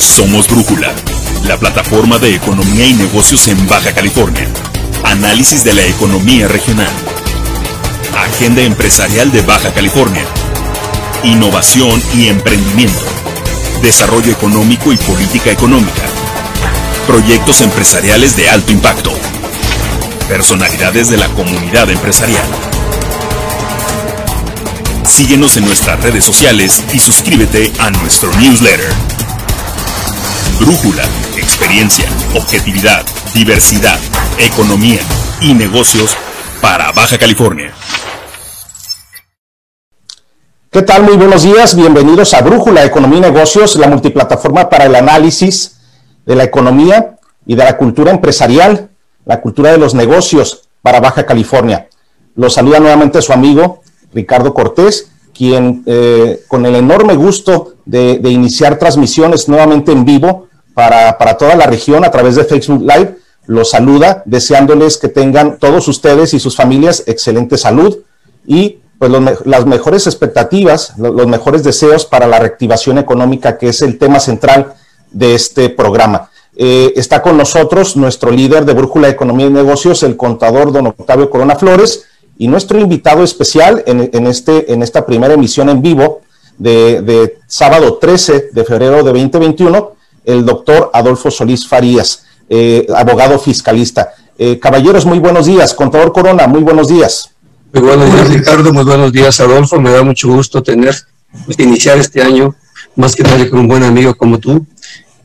[0.00, 0.90] Somos Brújula,
[1.44, 4.48] la plataforma de economía y negocios en Baja California.
[5.04, 6.88] Análisis de la economía regional.
[8.16, 10.24] Agenda empresarial de Baja California.
[11.22, 12.98] Innovación y emprendimiento.
[13.82, 16.02] Desarrollo económico y política económica.
[17.06, 19.12] Proyectos empresariales de alto impacto.
[20.28, 22.48] Personalidades de la comunidad empresarial.
[25.04, 29.20] Síguenos en nuestras redes sociales y suscríbete a nuestro newsletter.
[30.58, 31.04] Brújula,
[31.36, 33.98] experiencia, objetividad, diversidad,
[34.38, 35.00] economía
[35.40, 36.16] y negocios
[36.60, 37.72] para Baja California.
[40.70, 41.02] ¿Qué tal?
[41.04, 41.74] Muy buenos días.
[41.74, 45.78] Bienvenidos a Brújula, Economía y Negocios, la multiplataforma para el análisis
[46.26, 48.90] de la economía y de la cultura empresarial,
[49.24, 51.88] la cultura de los negocios para Baja California.
[52.34, 58.78] Los saluda nuevamente su amigo Ricardo Cortés, quien eh, con el enorme gusto de, iniciar
[58.78, 63.70] transmisiones nuevamente en vivo para, para, toda la región a través de Facebook Live, los
[63.70, 68.00] saluda deseándoles que tengan todos ustedes y sus familias excelente salud
[68.46, 73.80] y pues los, las mejores expectativas, los, mejores deseos para la reactivación económica, que es
[73.80, 74.74] el tema central
[75.10, 76.28] de este programa.
[76.54, 81.30] Eh, está con nosotros nuestro líder de Brújula Economía y Negocios, el contador don Octavio
[81.30, 82.09] Corona Flores,
[82.40, 86.22] y nuestro invitado especial en, en, este, en esta primera emisión en vivo
[86.56, 89.92] de, de, sábado 13 de febrero de 2021,
[90.24, 94.14] el doctor Adolfo Solís Farías, eh, abogado fiscalista.
[94.38, 95.74] Eh, caballeros, muy buenos días.
[95.74, 97.30] Contador Corona, muy buenos días.
[97.74, 98.72] Muy buenos días, Ricardo.
[98.72, 99.78] Muy buenos días, Adolfo.
[99.78, 100.96] Me da mucho gusto tener,
[101.58, 102.54] iniciar este año,
[102.96, 104.64] más que nada con un buen amigo como tú.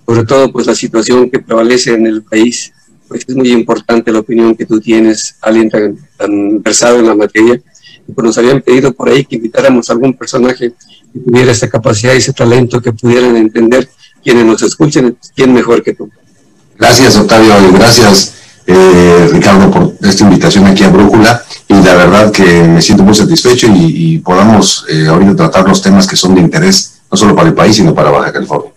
[0.05, 2.73] Sobre todo, pues, la situación que prevalece en el país
[3.07, 7.15] pues es muy importante la opinión que tú tienes, alguien tan, tan versado en la
[7.15, 7.59] materia.
[8.07, 10.73] Y pues nos habían pedido por ahí que invitáramos a algún personaje
[11.13, 13.89] que tuviera esa capacidad y ese talento que pudieran entender
[14.23, 16.09] quienes nos escuchen, quién mejor que tú.
[16.77, 18.33] Gracias, Octavio, y gracias,
[18.67, 21.43] eh, Ricardo, por esta invitación aquí a Brújula.
[21.67, 25.81] Y la verdad que me siento muy satisfecho y, y podamos eh, ahorita tratar los
[25.81, 28.74] temas que son de interés, no solo para el país, sino para Baja California.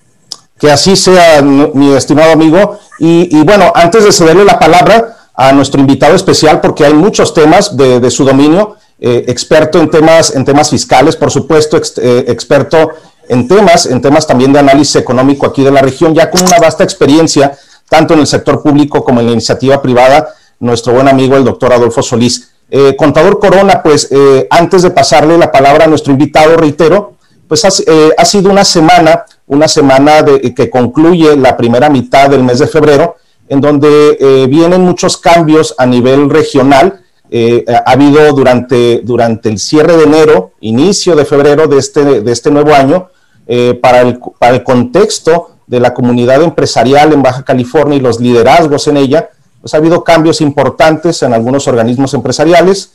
[0.58, 2.78] Que así sea, mi estimado amigo.
[2.98, 7.76] Y, bueno, antes de cederle la palabra a nuestro invitado especial, porque hay muchos temas
[7.76, 12.90] de, su dominio, eh, experto en temas, en temas fiscales, por supuesto, eh, experto
[13.28, 16.58] en temas, en temas también de análisis económico aquí de la región, ya con una
[16.58, 17.56] vasta experiencia,
[17.88, 21.72] tanto en el sector público como en la iniciativa privada, nuestro buen amigo el doctor
[21.72, 22.50] Adolfo Solís.
[22.70, 24.10] Eh, contador Corona, pues
[24.50, 27.14] antes de pasarle la palabra a nuestro invitado, reitero,
[27.46, 32.58] pues ha sido una semana una semana de, que concluye la primera mitad del mes
[32.58, 33.16] de febrero,
[33.48, 37.00] en donde eh, vienen muchos cambios a nivel regional.
[37.30, 42.32] Eh, ha habido durante, durante el cierre de enero, inicio de febrero de este, de
[42.32, 43.08] este nuevo año,
[43.46, 48.20] eh, para, el, para el contexto de la comunidad empresarial en Baja California y los
[48.20, 49.30] liderazgos en ella,
[49.60, 52.92] pues ha habido cambios importantes en algunos organismos empresariales,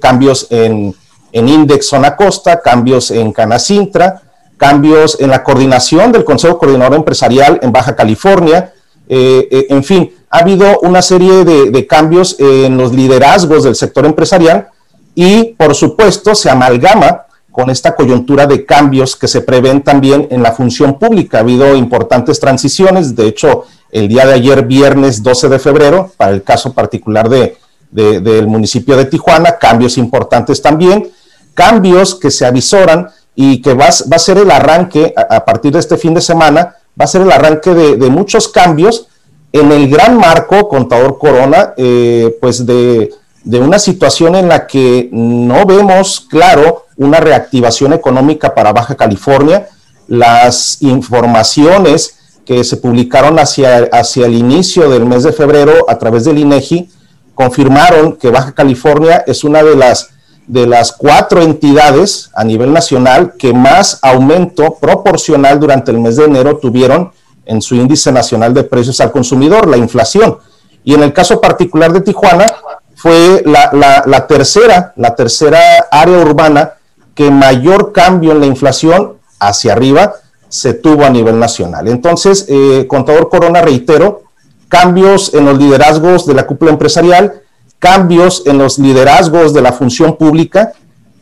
[0.00, 0.92] cambios en,
[1.30, 4.22] en Index Zona Costa, cambios en Canacintra,
[4.60, 8.74] cambios en la coordinación del Consejo Coordinador Empresarial en Baja California,
[9.08, 14.04] eh, eh, en fin, ha habido una serie de, cambios en los liderazgos del sector
[14.04, 14.68] empresarial
[15.14, 20.42] y, por supuesto, se amalgama con esta coyuntura de cambios que se prevén también en
[20.42, 21.38] la función pública.
[21.38, 26.32] Ha habido importantes transiciones, de hecho, el día de ayer, viernes 12 de febrero, para
[26.32, 27.56] el caso particular de,
[27.90, 31.10] del municipio de Tijuana, cambios importantes también,
[31.54, 33.08] cambios que se avisoran
[33.42, 36.76] y que va, va, a ser el arranque, a, partir de este fin de semana,
[37.00, 39.06] va a ser el arranque de, muchos cambios
[39.50, 43.10] en el gran marco, contador Corona, eh, pues de,
[43.42, 49.70] de, una situación en la que no vemos claro una reactivación económica para Baja California.
[50.06, 56.26] Las informaciones que se publicaron hacia, hacia el inicio del mes de febrero a través
[56.26, 56.90] del INEGI
[57.34, 60.10] confirmaron que Baja California es una de las
[60.50, 66.24] de las cuatro entidades a nivel nacional que más aumento proporcional durante el mes de
[66.24, 67.12] enero tuvieron
[67.46, 70.38] en su índice nacional de precios al consumidor, la inflación.
[70.82, 72.52] Y en el caso particular de Tijuana,
[72.96, 76.72] fue la, la, tercera, la tercera área urbana
[77.14, 80.14] que mayor cambio en la inflación hacia arriba
[80.48, 81.86] se tuvo a nivel nacional.
[81.86, 84.24] Entonces, eh, contador Corona, reitero,
[84.68, 87.40] cambios en los liderazgos de la cúpula empresarial,
[87.80, 90.72] cambios en los liderazgos de la función pública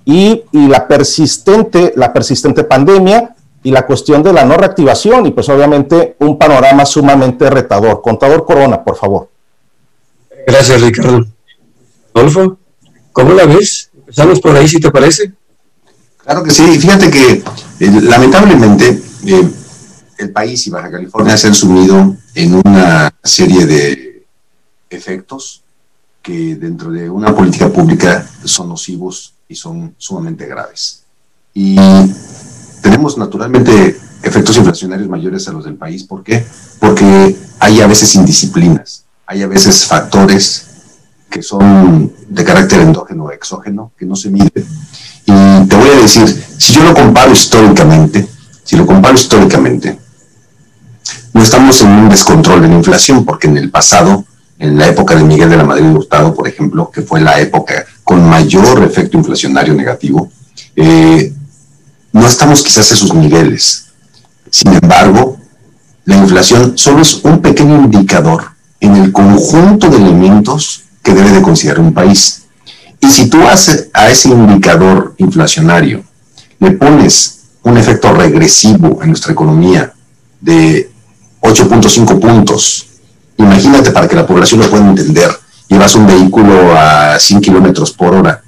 [0.04, 5.30] y, y, la, persistente, la persistente pandemia y la cuestión de la no reactivación y
[5.30, 8.02] pues obviamente un panorama sumamente retador.
[8.02, 9.30] Contador Corona, por favor.
[10.46, 11.26] Gracias, Ricardo.
[12.14, 12.58] Adolfo,
[13.12, 13.90] ¿cómo la ves?
[13.94, 15.32] Empezamos por ahí, si te parece.
[16.24, 16.78] Claro que sí.
[16.78, 19.48] Fíjate que eh, lamentablemente eh,
[20.18, 24.26] el país y Baja California se han sumido en una serie de
[24.90, 25.62] efectos
[26.22, 31.02] que dentro de una política pública son nocivos y son sumamente graves.
[31.54, 31.76] Y
[32.82, 36.04] tenemos naturalmente efectos inflacionarios mayores a los del país.
[36.04, 36.44] ¿Por qué?
[36.78, 40.66] Porque hay a veces indisciplinas, hay a veces factores
[41.30, 44.66] que son de carácter endógeno o exógeno que no se miden.
[45.26, 46.26] Y te voy a decir,
[46.56, 48.26] si yo lo comparo históricamente,
[48.64, 49.98] si lo comparo históricamente,
[51.32, 54.24] no estamos en un descontrol de la inflación, porque en el pasado,
[54.58, 57.86] en la época de Miguel de la Madrid Hurtado, por ejemplo, que fue la época
[58.02, 60.30] con mayor efecto inflacionario negativo,
[60.74, 61.32] eh,
[62.12, 63.86] no estamos quizás a esos niveles.
[64.50, 65.38] Sin embargo,
[66.04, 68.44] la inflación solo es un pequeño indicador
[68.80, 72.44] en el conjunto de elementos que debe de considerar un país.
[73.00, 76.02] Y si tú haces a ese indicador inflacionario
[76.58, 79.92] le pones un efecto regresivo en nuestra economía
[80.40, 80.90] de
[81.40, 82.87] 8.5 puntos,
[83.38, 85.30] imagínate para que la población lo pueda entender,
[85.68, 88.42] llevas un vehículo a 100 kilómetros por hora.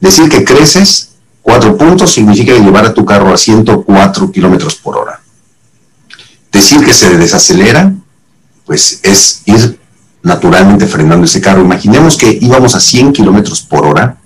[0.00, 1.10] Decir que creces
[1.42, 5.20] 4 puntos significa llevar a tu carro a 104 kilómetros por hora.
[6.50, 7.92] Decir que se desacelera,
[8.64, 9.78] pues es ir
[10.22, 11.62] naturalmente frenando ese carro.
[11.62, 14.18] Imaginemos que íbamos a 100 kilómetros por hora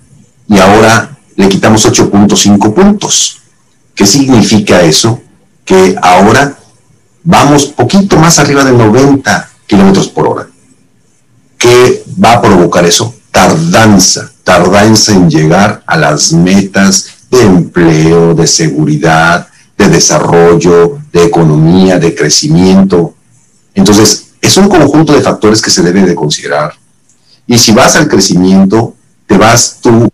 [0.47, 3.41] y ahora le quitamos 8.5 puntos.
[3.93, 5.21] ¿Qué significa eso?
[5.63, 6.57] Que ahora
[7.23, 10.47] vamos poquito más arriba de 90 kilómetros por hora.
[11.57, 13.13] ¿Qué va a provocar eso?
[13.31, 19.47] Tardanza, tardanza en llegar a las metas de empleo, de seguridad,
[19.77, 23.15] de desarrollo, de economía, de crecimiento.
[23.73, 26.73] Entonces, es un conjunto de factores que se debe de considerar.
[27.47, 28.95] Y si vas al crecimiento,
[29.27, 30.09] te vas tú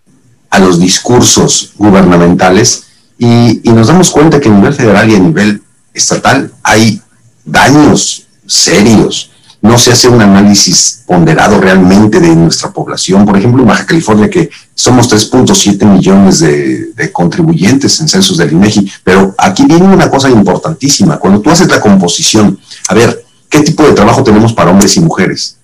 [0.50, 2.84] a los discursos gubernamentales
[3.18, 5.62] y, nos damos cuenta que a nivel federal y a nivel
[5.94, 7.02] estatal hay
[7.46, 9.31] daños serios.
[9.62, 13.26] No se hace un análisis ponderado realmente de nuestra población.
[13.26, 18.92] Por ejemplo, en Baja California, que somos 3.7 millones de, contribuyentes en censos del INEGI,
[19.04, 21.18] pero aquí viene una cosa importantísima.
[21.18, 25.02] Cuando tú haces la composición, a ver, qué tipo de trabajo tenemos para hombres y
[25.02, 25.58] mujeres.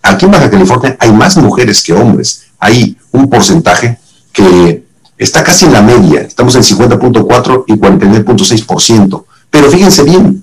[0.00, 2.44] Aquí en Baja California hay más mujeres que hombres.
[2.58, 3.98] Hay un porcentaje
[4.32, 4.84] que
[5.18, 6.22] está casi en la media.
[6.22, 9.24] Estamos en 50.4 y 49.6%.
[9.50, 10.42] Pero fíjense bien,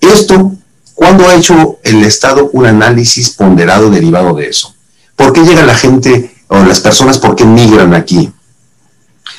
[0.00, 0.52] esto,
[0.98, 4.74] ¿cuándo ha hecho el Estado un análisis ponderado derivado de eso?
[5.14, 8.32] ¿Por qué llega la gente o las personas, por qué migran aquí?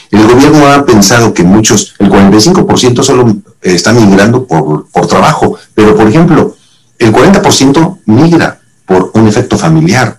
[0.09, 5.97] El gobierno ha pensado que muchos, el 45% solo está migrando por, por trabajo, pero
[5.97, 6.55] por ejemplo,
[6.97, 10.17] el 40% migra por un efecto familiar.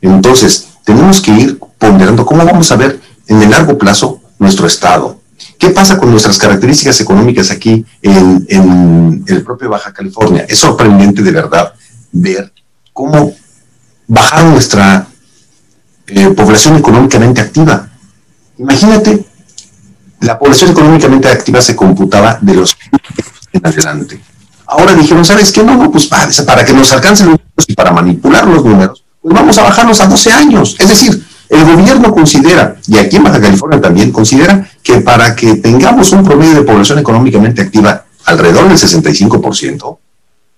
[0.00, 5.18] Entonces, tenemos que ir ponderando cómo vamos a ver en el largo plazo nuestro Estado.
[5.58, 10.46] ¿Qué pasa con nuestras características económicas aquí en, el propio Baja California?
[10.48, 11.72] Es sorprendente de verdad
[12.12, 12.52] ver
[12.92, 13.34] cómo
[14.06, 15.06] bajaron nuestra
[16.06, 17.88] eh, población económicamente activa.
[18.58, 19.24] Imagínate,
[20.20, 22.76] la población económicamente activa se computaba de los
[23.52, 24.20] en adelante.
[24.66, 25.62] Ahora dijeron, ¿sabes qué?
[25.62, 29.34] No, no, pues para, que nos alcancen los números y para manipular los números, pues
[29.34, 30.76] vamos a bajarlos a 12 años.
[30.78, 35.56] Es decir, el gobierno considera, y aquí en Baja California también, considera que para que
[35.56, 39.98] tengamos un promedio de población económicamente activa alrededor del 65%,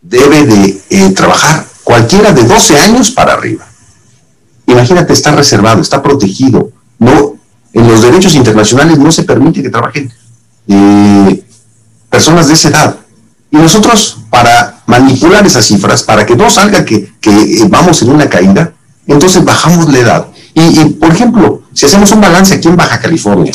[0.01, 3.67] debe de eh, trabajar cualquiera de 12 años para arriba.
[4.67, 6.71] Imagínate, está reservado, está protegido.
[6.99, 7.37] No,
[7.73, 10.13] en los derechos internacionales no se permite que trabajen
[10.69, 11.45] eh,
[12.11, 12.97] personas de esa edad.
[13.51, 18.29] Y nosotros, para manipular esas cifras, para que no salga que, eh, vamos en una
[18.29, 18.73] caída,
[19.07, 20.27] entonces bajamos la edad.
[20.61, 23.53] Y, por ejemplo, si hacemos un balance aquí en Baja California,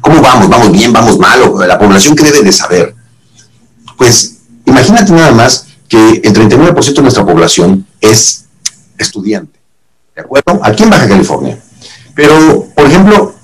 [0.00, 0.48] ¿cómo vamos?
[0.48, 0.92] ¿Vamos bien?
[0.92, 1.40] ¿Vamos mal?
[1.66, 2.94] la población que debe de saber.
[3.98, 8.44] Pues imagínate nada más que el 39% de nuestra población es
[8.98, 9.58] estudiante.
[10.14, 10.60] ¿De acuerdo?
[10.62, 11.58] Aquí en Baja California.
[12.14, 13.34] Pero, por ejemplo,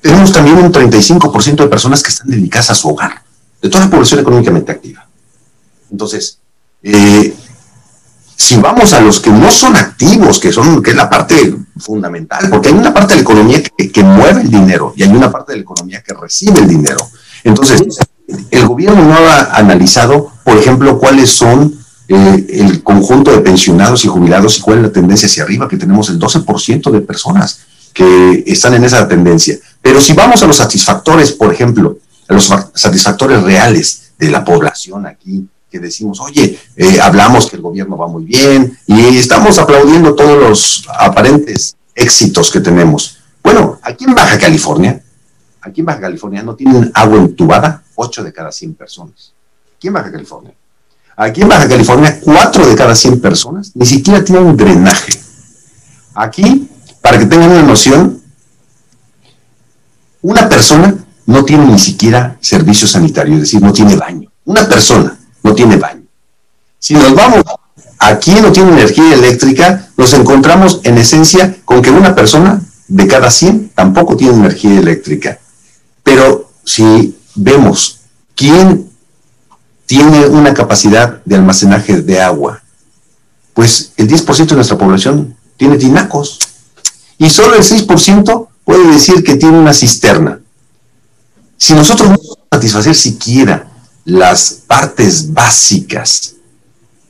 [0.00, 3.22] tenemos también un 35% de personas que están dedicadas a su hogar
[3.60, 5.06] de toda la población económicamente activa.
[5.90, 6.38] Entonces,
[6.82, 7.34] eh,
[8.36, 12.48] si vamos a los que no son activos, que son que es la parte fundamental,
[12.50, 15.52] porque hay una parte de la economía que, mueve el dinero y hay una parte
[15.52, 16.98] de la economía que recibe el dinero.
[17.44, 17.82] Entonces,
[18.50, 21.74] el gobierno no ha analizado, por ejemplo, cuáles son
[22.08, 25.78] eh, el conjunto de pensionados y jubilados y cuál es la tendencia hacia arriba, que
[25.78, 27.60] tenemos el 12% de personas
[27.94, 29.56] que están en esa tendencia.
[29.80, 35.48] Pero si vamos a los satisfactores, por ejemplo, los satisfactores reales de la población aquí,
[35.78, 40.88] decimos, oye, eh, hablamos que el gobierno va muy bien y estamos aplaudiendo todos los
[40.98, 43.18] aparentes éxitos que tenemos.
[43.42, 45.02] Bueno, aquí en Baja California,
[45.60, 49.32] aquí en Baja California no tienen agua entubada 8 de cada 100 personas.
[49.76, 50.54] aquí en Baja California.
[51.16, 55.18] Aquí en Baja California, 4 de cada 100 personas ni siquiera tienen drenaje.
[56.14, 56.68] Aquí,
[57.00, 58.20] para que tengan una noción,
[60.22, 60.94] una persona
[61.26, 64.30] no tiene ni siquiera servicio sanitario, es decir, no tiene baño.
[64.44, 66.02] Una persona no tiene baño.
[66.78, 67.44] Si nos vamos
[67.98, 73.30] aquí no tiene energía eléctrica, nos encontramos en esencia con que una persona de cada
[73.30, 75.38] 100 tampoco tiene energía eléctrica.
[76.02, 78.00] Pero si vemos
[78.34, 78.90] quién
[79.86, 82.62] tiene una capacidad de almacenaje de agua,
[83.54, 86.40] pues el 10% de nuestra población tiene tinacos
[87.18, 90.40] y solo el 6% puede decir que tiene una cisterna.
[91.56, 92.18] Si nosotros no
[92.50, 93.75] satisfacer siquiera
[94.06, 96.36] las partes básicas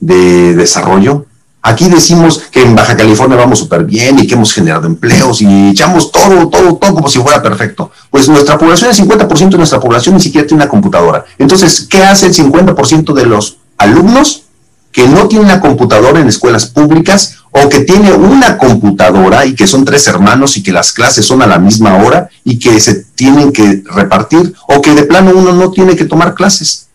[0.01, 1.27] de desarrollo,
[1.63, 5.69] aquí decimos que en Baja California vamos súper bien y que hemos generado empleos y
[5.71, 7.91] echamos todo, todo, todo como si fuera perfecto.
[8.11, 11.25] Pues nuestra población, el 50% de nuestra población ni siquiera tiene una computadora.
[11.39, 14.45] Entonces, ¿qué hace el 50% de los alumnos
[14.91, 19.67] que no tienen una computadora en escuelas públicas o que tiene una computadora y que
[19.67, 23.05] son tres hermanos y que las clases son a la misma hora y que se
[23.15, 26.86] tienen que repartir o que de plano uno no tiene que tomar clases?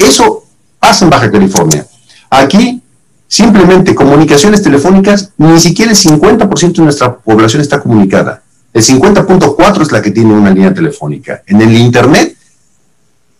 [0.00, 0.44] Eso
[0.78, 1.86] pasa en Baja California.
[2.30, 2.82] Aquí,
[3.28, 8.42] simplemente comunicaciones telefónicas, ni siquiera el 50% de nuestra población está comunicada.
[8.72, 11.42] El 50.4 es la que tiene una línea telefónica.
[11.46, 12.36] En el Internet,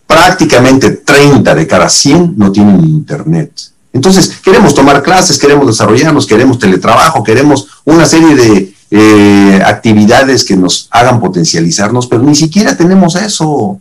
[0.07, 3.53] prácticamente 30 de cada 100 no tienen Internet.
[3.93, 10.57] Entonces, queremos tomar clases, queremos desarrollarnos, queremos teletrabajo, queremos una serie de eh, actividades que
[10.57, 13.81] nos hagan potencializarnos, pero ni siquiera tenemos eso.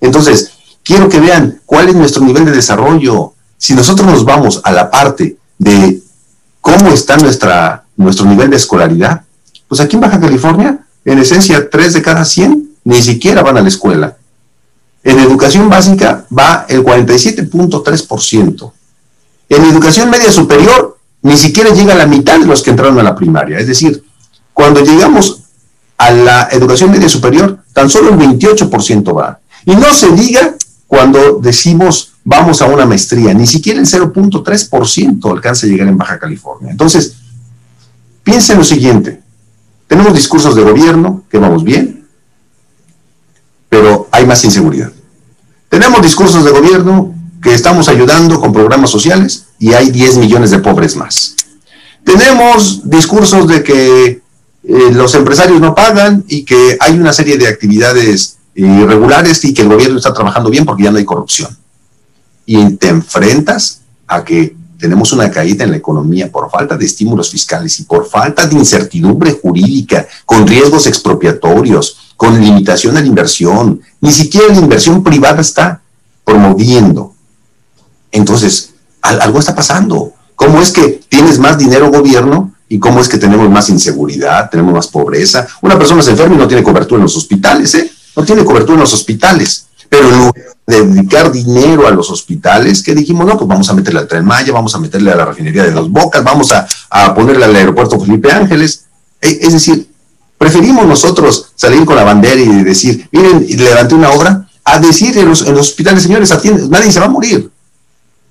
[0.00, 0.52] Entonces,
[0.84, 4.90] quiero que vean cuál es nuestro nivel de desarrollo, si nosotros nos vamos a la
[4.90, 6.00] parte de
[6.60, 9.22] cómo está nuestra, nuestro nivel de escolaridad,
[9.68, 13.62] pues aquí en Baja California, en esencia, 3 de cada 100 ni siquiera van a
[13.62, 14.16] la escuela.
[15.02, 18.72] En educación básica va el 47.3%.
[19.48, 23.02] En educación media superior, ni siquiera llega a la mitad de los que entraron a
[23.02, 23.58] la primaria.
[23.58, 24.02] Es decir,
[24.52, 25.42] cuando llegamos
[25.98, 29.40] a la educación media superior, tan solo el 28% va.
[29.64, 30.54] Y no se diga
[30.90, 36.18] cuando decimos vamos a una maestría, ni siquiera el 0.3% alcanza a llegar en Baja
[36.18, 36.72] California.
[36.72, 37.14] Entonces,
[38.24, 39.20] piensen lo siguiente,
[39.86, 42.08] tenemos discursos de gobierno que vamos bien,
[43.68, 44.90] pero hay más inseguridad.
[45.68, 50.58] Tenemos discursos de gobierno que estamos ayudando con programas sociales y hay 10 millones de
[50.58, 51.36] pobres más.
[52.02, 54.22] Tenemos discursos de que eh,
[54.90, 59.68] los empresarios no pagan y que hay una serie de actividades irregulares y que el
[59.68, 61.56] gobierno está trabajando bien porque ya no hay corrupción.
[62.46, 67.30] Y te enfrentas a que tenemos una caída en la economía por falta de estímulos
[67.30, 73.80] fiscales y por falta de incertidumbre jurídica, con riesgos expropiatorios, con limitación a la inversión.
[74.00, 75.82] Ni siquiera la inversión privada está
[76.24, 77.14] promoviendo.
[78.10, 80.14] Entonces, algo está pasando.
[80.34, 84.72] ¿Cómo es que tienes más dinero gobierno y cómo es que tenemos más inseguridad, tenemos
[84.72, 85.46] más pobreza?
[85.60, 87.90] Una persona se enferma y no tiene cobertura en los hospitales, ¿eh?
[88.16, 89.66] No tiene cobertura en los hospitales.
[89.88, 90.34] Pero en lugar
[90.66, 94.24] de dedicar dinero a los hospitales, que dijimos, no, pues vamos a meterle al Tren
[94.24, 97.98] Maya, vamos a meterle a la refinería de Dos Bocas, vamos a, ponerle al aeropuerto
[97.98, 98.84] Felipe Ángeles.
[99.20, 99.90] E, es decir,
[100.38, 105.28] preferimos nosotros salir con la bandera y decir, miren, levanté una obra, a decir en
[105.28, 107.50] los, hospitales, señores, atienden, nadie se va a morir.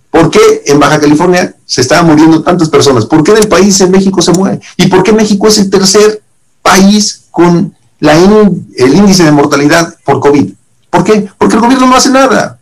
[0.10, 3.06] ¿Por qué en Baja California se estaban muriendo tantas personas?
[3.06, 4.60] ¿Por qué en el país en México se muere?
[4.78, 6.22] ¿Y por qué México es el tercer
[6.62, 10.54] país con el índice de mortalidad por COVID.
[10.90, 11.30] ¿Por qué?
[11.38, 12.58] Porque el gobierno no hace nada.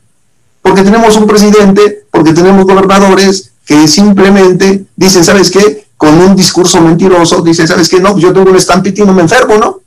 [0.62, 5.88] Porque tenemos un presidente, porque tenemos gobernadores que simplemente dicen, ¿sabes qué?
[5.96, 8.00] Con un discurso mentiroso, dicen, ¿sabes qué?
[8.00, 9.82] No, yo tengo un estampito y no me enfermo, ¿no?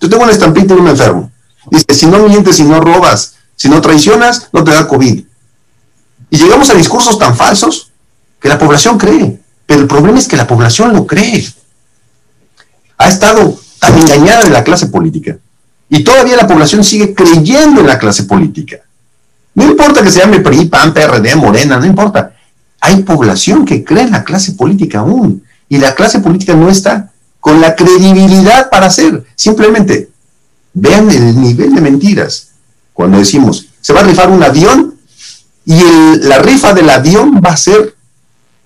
[0.00, 1.30] Yo tengo un estampito y no me enfermo.
[1.70, 5.24] Dice, si no mientes, si no robas, si no traicionas, no te da COVID.
[6.30, 7.90] Y llegamos a discursos tan falsos
[8.40, 9.40] que la población cree.
[9.66, 11.46] Pero el problema es que la población lo cree.
[12.98, 15.38] Ha estado tan engañada de la clase política.
[15.88, 18.76] Y todavía la población sigue creyendo en la clase política.
[19.54, 22.36] No importa que se llame PRI, PAN, PRD, Morena, no importa.
[22.80, 25.42] Hay población que cree en la clase política aún.
[25.68, 27.10] Y la clase política no está
[27.40, 29.24] con la credibilidad para hacer.
[29.34, 30.10] Simplemente
[30.72, 32.50] vean el nivel de mentiras.
[32.92, 34.94] Cuando decimos, se va a rifar un avión
[35.64, 35.80] y
[36.22, 37.94] la rifa del avión va a ser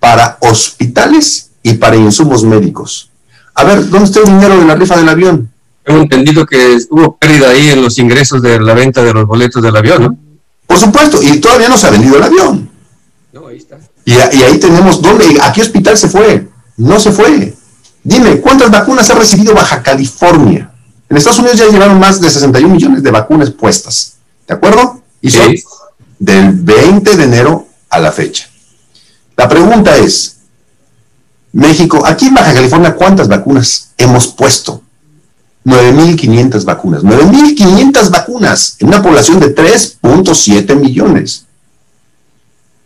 [0.00, 3.10] para hospitales y para insumos médicos.
[3.54, 5.50] A ver, ¿dónde está el dinero de la rifa del avión?
[5.84, 9.62] Tengo entendido que hubo pérdida ahí en los ingresos de la venta de los boletos
[9.62, 10.18] del avión, ¿no?
[10.66, 12.70] Por supuesto, y todavía no se ha vendido el avión.
[13.32, 13.78] No, ahí está.
[14.04, 15.38] Y, ahí tenemos, ¿dónde?
[15.40, 16.48] ¿A qué hospital se fue?
[16.76, 17.54] No se fue.
[18.02, 20.70] Dime, ¿cuántas vacunas ha recibido Baja California?
[21.08, 24.16] En Estados Unidos ya llevaron más de 61 millones de vacunas puestas.
[24.46, 25.02] ¿De acuerdo?
[25.20, 25.54] Y son
[26.18, 28.48] del 20 de enero a la fecha.
[29.36, 30.33] La pregunta es,
[31.54, 34.82] México, aquí en Baja California, ¿cuántas vacunas hemos puesto?
[35.64, 37.04] 9.500 vacunas.
[37.04, 41.46] 9.500 vacunas en una población de 3.7 millones.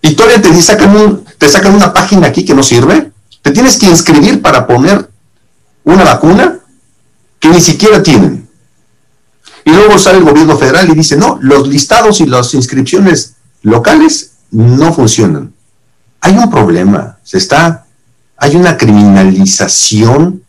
[0.03, 3.11] Y todavía te sacan, te sacan una página aquí que no sirve.
[3.41, 5.09] Te tienes que inscribir para poner
[5.85, 6.59] una vacuna
[7.41, 8.47] que ni siquiera tienen.
[9.65, 14.33] Y luego sale el gobierno federal y dice, no, los listados y las inscripciones locales
[14.51, 15.55] no funcionan.
[16.21, 17.87] Hay un problema, se está,
[18.39, 20.43] hay una criminalización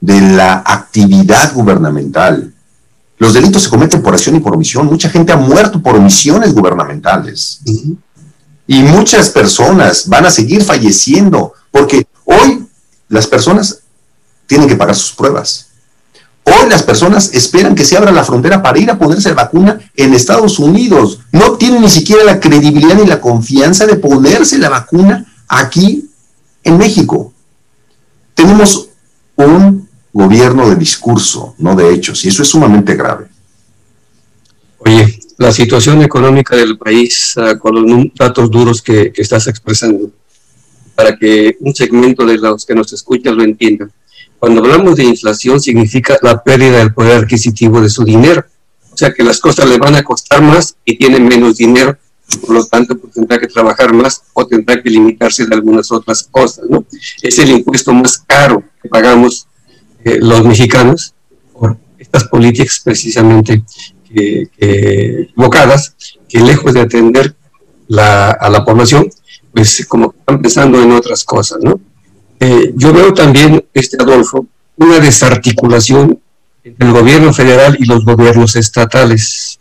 [0.00, 2.52] de la actividad gubernamental.
[3.18, 4.86] Los delitos se cometen por acción y por omisión.
[4.86, 7.60] Mucha gente ha muerto por omisiones gubernamentales.
[8.66, 12.66] Y muchas personas van a seguir falleciendo porque hoy
[13.08, 13.80] las personas
[14.46, 15.66] tienen que pagar sus pruebas.
[16.44, 19.78] Hoy las personas esperan que se abra la frontera para ir a ponerse la vacuna
[19.94, 21.20] en Estados Unidos.
[21.30, 26.07] No tienen ni siquiera la credibilidad ni la confianza de ponerse la vacuna aquí
[26.62, 27.32] en México.
[28.34, 28.88] Tenemos
[29.36, 33.26] un gobierno de discurso, no de hechos, y eso es sumamente grave.
[34.78, 40.10] Oye, la situación económica del país, uh, con los datos duros que, que, estás expresando,
[40.94, 43.88] para que un segmento de los que nos escuchan lo entienda.
[44.38, 48.44] Cuando hablamos de inflación, significa la pérdida del poder adquisitivo de su dinero.
[48.92, 51.96] O sea que las cosas le van a costar más y tienen menos dinero,
[52.36, 56.22] por lo tanto pues, tendrá que trabajar más o tendrá que limitarse de algunas otras
[56.22, 56.66] cosas.
[56.68, 56.84] ¿no?
[57.22, 59.46] Es el impuesto más caro que pagamos
[60.04, 61.14] eh, los mexicanos
[61.52, 63.62] por estas políticas precisamente
[64.12, 65.94] que, equivocadas,
[66.28, 67.34] que lejos de atender
[67.90, 69.08] a la población,
[69.52, 71.80] pues como están pensando en otras cosas, ¿no?
[72.40, 76.20] Eh, yo veo también, este Adolfo, una desarticulación
[76.62, 79.58] entre el gobierno federal y los gobiernos estatales,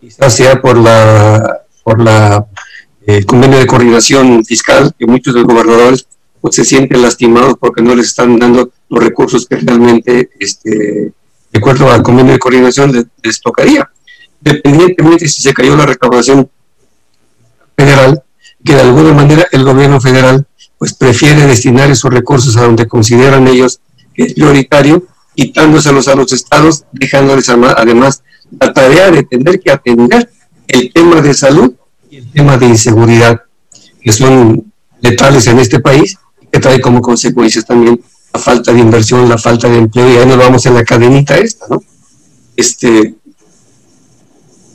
[0.00, 2.46] quizás sea por la por la
[3.06, 6.06] el eh, convenio de coordinación fiscal que muchos de los gobernadores
[6.40, 11.12] pues se sienten lastimados porque no les están dando los recursos que realmente, este,
[11.52, 13.90] de acuerdo al convenio de coordinación, les, tocaría.
[14.40, 16.50] Dependientemente si se cayó la recaudación
[17.76, 18.22] federal,
[18.62, 20.46] que de alguna manera el gobierno federal
[20.78, 23.80] pues prefiere destinar esos recursos a donde consideran ellos
[24.14, 28.22] que es prioritario, quitándoselos a los estados, dejándoles además
[28.60, 30.30] la tarea de tener que atender
[30.68, 31.74] el tema de salud
[32.16, 33.42] el tema de inseguridad,
[34.00, 36.16] que son letales en este país
[36.50, 38.00] que trae como consecuencias también
[38.32, 41.36] la falta de inversión, la falta de empleo, y ahí nos vamos en la cadenita
[41.36, 41.82] esta, ¿no?
[42.56, 43.14] Este,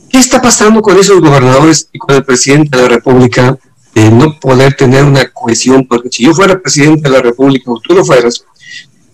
[0.09, 3.57] ¿Qué está pasando con esos gobernadores y con el presidente de la República
[3.93, 5.87] de no poder tener una cohesión?
[5.87, 8.43] Porque si yo fuera presidente de la República o tú lo fueras,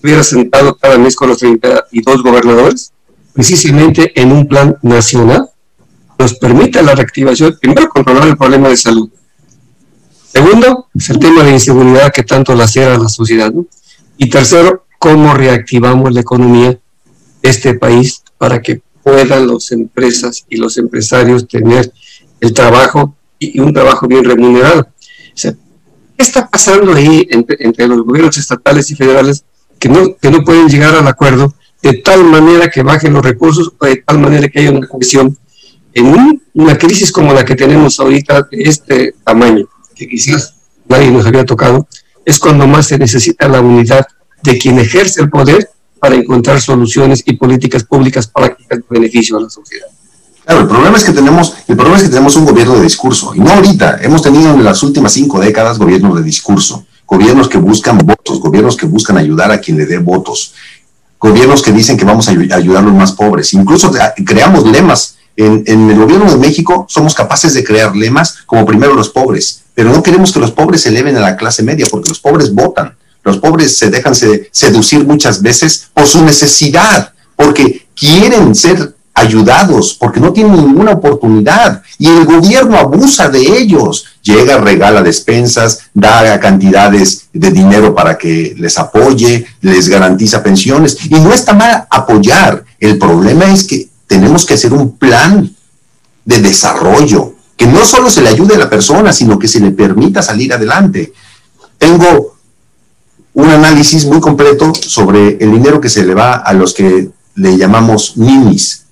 [0.01, 2.93] hubiera sentado cada mes con los 32 gobernadores,
[3.33, 5.44] precisamente en un plan nacional,
[6.17, 9.09] nos permite la reactivación, primero controlar el problema de salud,
[10.35, 13.53] Segundo, es el tema de inseguridad que tanto lacera a la sociedad.
[14.17, 20.57] Y tercero, cómo reactivamos la economía de este país para que puedan las empresas y
[20.57, 21.89] los empresarios tener
[22.41, 24.85] el trabajo y un trabajo bien remunerado.
[25.41, 25.55] ¿Qué
[26.17, 29.45] está pasando ahí entre, los gobiernos estatales y federales
[29.79, 33.71] que no, que no pueden llegar al acuerdo de tal manera que bajen los recursos
[33.79, 35.37] o de tal manera que haya una cohesión
[35.95, 39.67] en una crisis como la que tenemos ahorita de este tamaño?
[39.95, 40.53] que quizás
[40.87, 41.87] nadie nos había tocado,
[42.25, 44.05] es cuando más se necesita la unidad
[44.43, 49.41] de quien ejerce el poder para encontrar soluciones y políticas públicas para que beneficio a
[49.41, 49.87] la sociedad.
[50.43, 53.33] Claro, el problema es que tenemos, el problema es que tenemos un gobierno de discurso,
[53.33, 57.57] y no ahorita, hemos tenido en las últimas cinco décadas gobiernos de discurso, gobiernos que
[57.57, 60.53] buscan votos, gobiernos que buscan ayudar a quien le dé votos,
[61.19, 63.91] gobiernos que dicen que vamos a ayudar a los más pobres, incluso
[64.23, 65.14] creamos lemas.
[65.37, 69.91] En, el gobierno de México somos capaces de crear lemas como primero los pobres, pero
[69.91, 72.95] no queremos que los pobres se eleven a la clase media, porque los pobres votan.
[73.23, 80.19] Los pobres se dejan seducir muchas veces por su necesidad, porque quieren ser ayudados, porque
[80.19, 81.81] no tienen ninguna oportunidad.
[81.97, 84.05] Y el gobierno abusa de ellos.
[84.21, 90.97] Llega, regala despensas, da cantidades de dinero para que les apoye, les garantiza pensiones.
[91.05, 92.65] Y no está mal apoyar.
[92.79, 95.55] El problema es que tenemos que hacer un plan
[96.25, 99.71] de desarrollo que no solo se le ayude a la persona, sino que se le
[99.71, 101.13] permita salir adelante.
[101.77, 102.37] Tengo
[103.33, 107.57] un análisis muy completo sobre el dinero que se le va a los que le
[107.57, 108.85] llamamos ninis.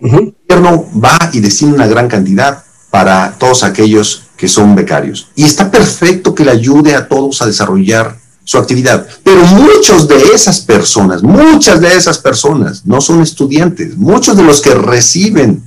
[0.00, 5.28] El gobierno va y destina una gran cantidad para todos aquellos que son becarios.
[5.34, 8.16] Y está perfecto que le ayude a todos a desarrollar
[8.48, 9.06] su actividad.
[9.22, 13.94] Pero muchos de esas personas, muchas de esas personas no son estudiantes.
[13.98, 15.62] Muchos de los que reciben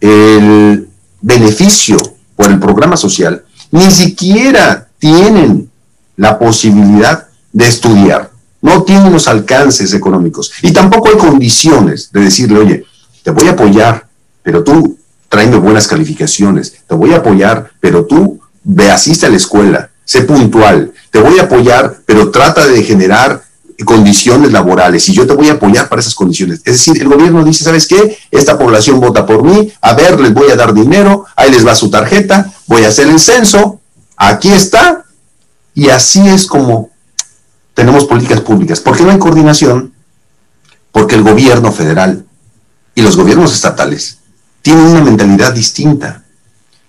[0.00, 0.88] el
[1.20, 1.96] beneficio
[2.34, 5.70] por el programa social, ni siquiera tienen
[6.16, 12.58] la posibilidad de estudiar, no tienen los alcances económicos y tampoco hay condiciones de decirle,
[12.58, 12.84] oye,
[13.22, 14.08] te voy a apoyar,
[14.42, 19.36] pero tú tráeme buenas calificaciones, te voy a apoyar, pero tú ve, asiste a la
[19.36, 23.44] escuela, sé puntual, te voy a apoyar, pero trata de generar
[23.84, 26.62] condiciones laborales y yo te voy a apoyar para esas condiciones.
[26.64, 28.18] Es decir, el gobierno dice, ¿sabes qué?
[28.32, 31.76] Esta población vota por mí, a ver, les voy a dar dinero, ahí les va
[31.76, 33.78] su tarjeta, voy a hacer el censo,
[34.16, 35.04] aquí está,
[35.76, 36.90] y así es como
[37.72, 38.80] tenemos políticas públicas.
[38.80, 39.94] ¿Por qué no hay coordinación?
[40.90, 42.24] Porque el gobierno federal
[42.96, 44.18] y los gobiernos estatales
[44.60, 46.24] tienen una mentalidad distinta.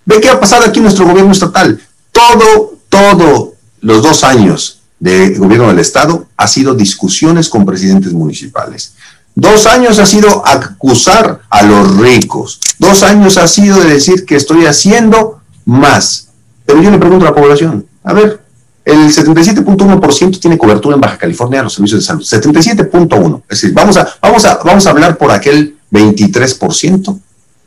[0.04, 1.80] Ve qué ha pasado aquí en nuestro gobierno estatal.
[2.10, 8.92] Todo, todo los dos años de gobierno del Estado ha sido discusiones con presidentes municipales.
[9.34, 12.60] Dos años ha sido acusar a los ricos.
[12.78, 16.28] Dos años ha sido de decir que estoy haciendo más.
[16.66, 18.42] Pero yo le pregunto a la población, a ver,
[18.84, 22.22] el 77.1% tiene cobertura en Baja California de los servicios de salud.
[22.22, 23.42] 77.1.
[23.48, 27.18] Es decir, vamos a, vamos, a, vamos a hablar por aquel 23%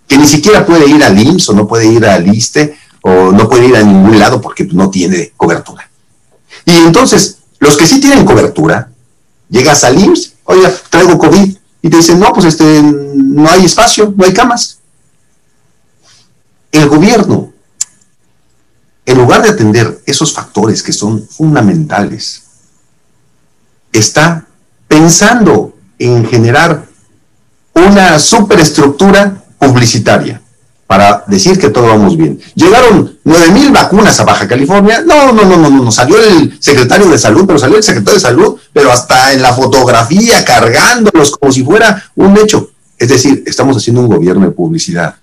[0.07, 3.47] que ni siquiera puede ir al IMSS o no puede ir al ISTE o no
[3.47, 5.87] puede ir a ningún lado porque no tiene cobertura.
[6.65, 8.89] Y entonces, los que sí tienen cobertura,
[9.47, 14.11] llegas al IMSS, oiga, traigo COVID, y te dicen, no, pues este, no hay espacio,
[14.17, 14.79] no hay camas.
[16.71, 17.53] El gobierno,
[19.05, 22.41] en lugar de atender esos factores que son fundamentales,
[23.93, 24.47] está
[24.87, 26.87] pensando en generar
[27.75, 30.41] una superestructura publicitaria
[30.87, 32.39] para decir que todo vamos bien.
[32.53, 35.03] Llegaron 9000 vacunas a Baja California.
[35.05, 38.21] No, no, no, no, no, salió el secretario de salud, pero salió el secretario de
[38.21, 42.69] salud, pero hasta en la fotografía cargándolos como si fuera un hecho.
[42.97, 45.15] Es decir, estamos haciendo un gobierno de publicidad.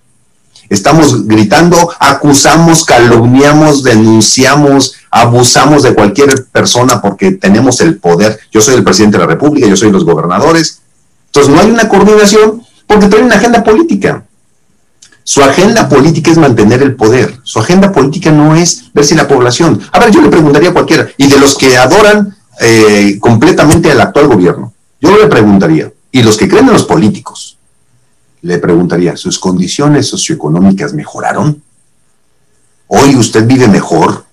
[0.69, 8.41] Estamos gritando, acusamos, calumniamos, denunciamos, abusamos de cualquier persona porque tenemos el poder.
[8.51, 10.81] Yo soy el presidente de la República, yo soy los gobernadores.
[11.27, 14.25] Entonces no hay una coordinación porque trae una agenda política.
[15.25, 17.39] Su agenda política es mantener el poder.
[17.45, 19.81] Su agenda política no es ver si la población.
[19.93, 24.01] A ver, yo le preguntaría a cualquiera, y de los que adoran eh, completamente al
[24.01, 27.59] actual gobierno, yo le preguntaría, y los que creen en los políticos,
[28.43, 31.63] le preguntaría, ¿sus condiciones socioeconómicas mejoraron?
[32.89, 34.27] ¿Hoy usted vive mejor?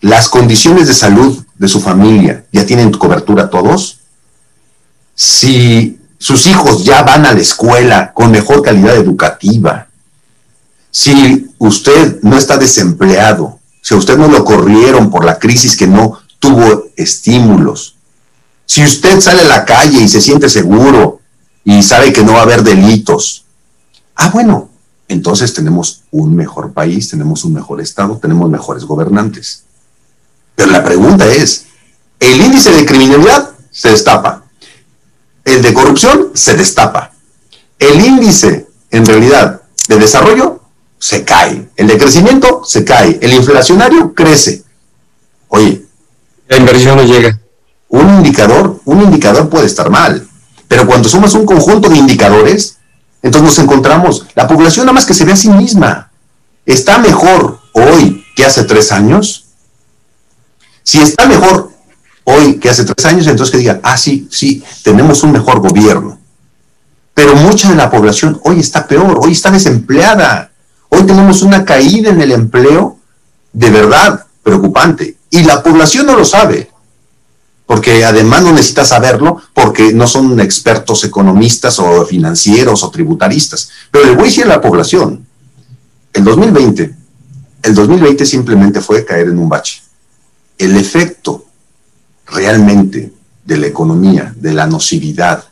[0.00, 4.00] ¿Las condiciones de salud de su familia ya tienen cobertura todos?
[5.14, 9.88] Si sus hijos ya van a la escuela con mejor calidad educativa,
[10.90, 15.86] si usted no está desempleado, si a usted no lo corrieron por la crisis que
[15.86, 17.96] no tuvo estímulos,
[18.66, 21.20] si usted sale a la calle y se siente seguro
[21.64, 23.44] y sabe que no va a haber delitos,
[24.16, 24.70] ah, bueno,
[25.08, 29.64] entonces tenemos un mejor país, tenemos un mejor Estado, tenemos mejores gobernantes.
[30.54, 31.66] Pero la pregunta es,
[32.20, 34.44] el índice de criminalidad se destapa,
[35.44, 37.12] el de corrupción se destapa,
[37.78, 40.59] el índice en realidad de desarrollo
[41.00, 41.68] se cae.
[41.76, 43.18] El de crecimiento se cae.
[43.20, 44.62] El inflacionario crece.
[45.48, 45.86] Oye.
[46.48, 47.40] La inversión no llega.
[47.88, 50.28] Un indicador, un indicador puede estar mal.
[50.68, 52.78] Pero cuando sumas un conjunto de indicadores,
[53.22, 56.10] entonces nos encontramos, la población nada más que se ve a sí misma.
[56.66, 59.46] ¿Está mejor hoy que hace tres años?
[60.82, 61.70] Si está mejor
[62.24, 66.18] hoy que hace tres años, entonces que digan, ah, sí, sí, tenemos un mejor gobierno.
[67.14, 70.49] Pero mucha de la población hoy está peor, hoy está desempleada.
[70.90, 72.98] Hoy tenemos una caída en el empleo
[73.52, 76.70] de verdad preocupante y la población no lo sabe,
[77.64, 83.70] porque además no necesita saberlo porque no son expertos economistas o financieros o tributaristas.
[83.90, 85.24] Pero le voy a decir a la población,
[86.12, 86.96] el 2020,
[87.62, 89.82] el 2020 simplemente fue caer en un bache.
[90.58, 91.44] El efecto
[92.26, 93.12] realmente
[93.44, 95.44] de la economía, de la nocividad,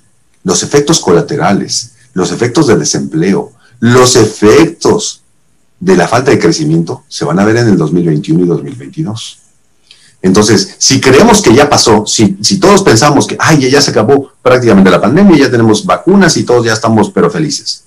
[0.42, 5.22] los efectos colaterales, los efectos de desempleo, los efectos
[5.80, 9.38] de la falta de crecimiento se van a ver en el 2021 y 2022.
[10.20, 14.32] Entonces, si creemos que ya pasó, si, si todos pensamos que, ay, ya se acabó
[14.42, 17.84] prácticamente la pandemia, ya tenemos vacunas y todos ya estamos pero felices.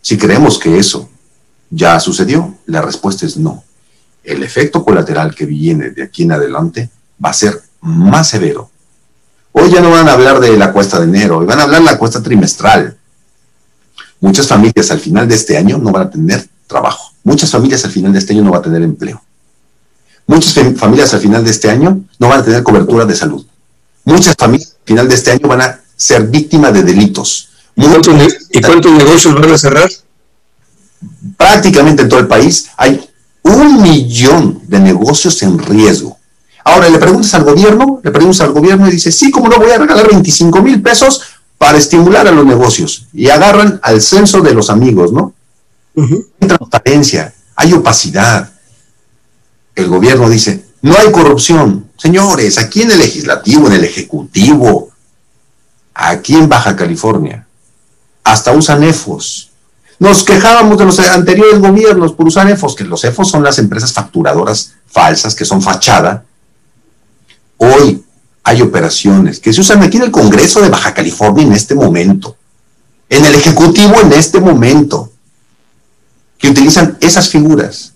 [0.00, 1.08] Si creemos que eso
[1.70, 3.64] ya sucedió, la respuesta es no.
[4.22, 6.90] El efecto colateral que viene de aquí en adelante
[7.24, 8.70] va a ser más severo.
[9.50, 11.80] Hoy ya no van a hablar de la cuesta de enero, hoy van a hablar
[11.80, 12.96] de la cuesta trimestral.
[14.20, 17.12] Muchas familias al final de este año no van a tener trabajo.
[17.24, 19.22] Muchas familias al final de este año no van a tener empleo.
[20.26, 23.44] Muchas familias al final de este año no van a tener cobertura de salud.
[24.04, 27.48] Muchas familias al final de este año van a ser víctimas de delitos.
[27.74, 27.84] ¿Y
[28.60, 29.88] cuántos, negocios van a cerrar?
[31.36, 33.00] prácticamente en todo el país hay
[33.42, 36.16] un millón de negocios en riesgo.
[36.64, 39.72] Ahora le preguntas al gobierno, le preguntas al gobierno y dice, sí, como no voy
[39.72, 41.22] a regalar 25 mil pesos
[41.58, 43.06] para estimular a los negocios.
[43.12, 45.34] Y agarran al censo de los amigos, ¿no?
[45.96, 48.52] Hay transparencia, hay opacidad.
[49.74, 51.90] El gobierno dice, no hay corrupción.
[51.96, 54.90] Señores, aquí en el legislativo, en el ejecutivo,
[55.94, 57.46] aquí en Baja California,
[58.24, 59.50] hasta usan EFOS.
[59.98, 63.92] Nos quejábamos de los anteriores gobiernos por usar EFOS, que los EFOS son las empresas
[63.92, 66.24] facturadoras falsas, que son fachada.
[67.58, 68.04] Hoy
[68.42, 72.36] hay operaciones que se usan aquí en el Congreso de Baja California en este momento,
[73.08, 75.11] en el Ejecutivo en este momento,
[76.42, 77.92] que utilizan esas figuras.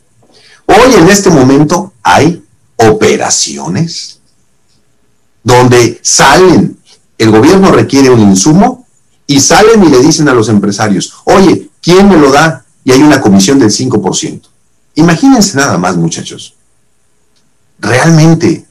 [0.67, 2.45] Hoy en este momento hay
[2.77, 4.21] operaciones
[5.43, 6.79] donde salen,
[7.19, 8.87] el gobierno requiere un insumo
[9.27, 12.65] y salen y le dicen a los empresarios, oye, ¿quién me lo da?
[12.85, 14.43] Y hay una comisión del 5%.
[14.95, 16.55] Imagínense nada más, muchachos.
[17.81, 18.65] Realmente,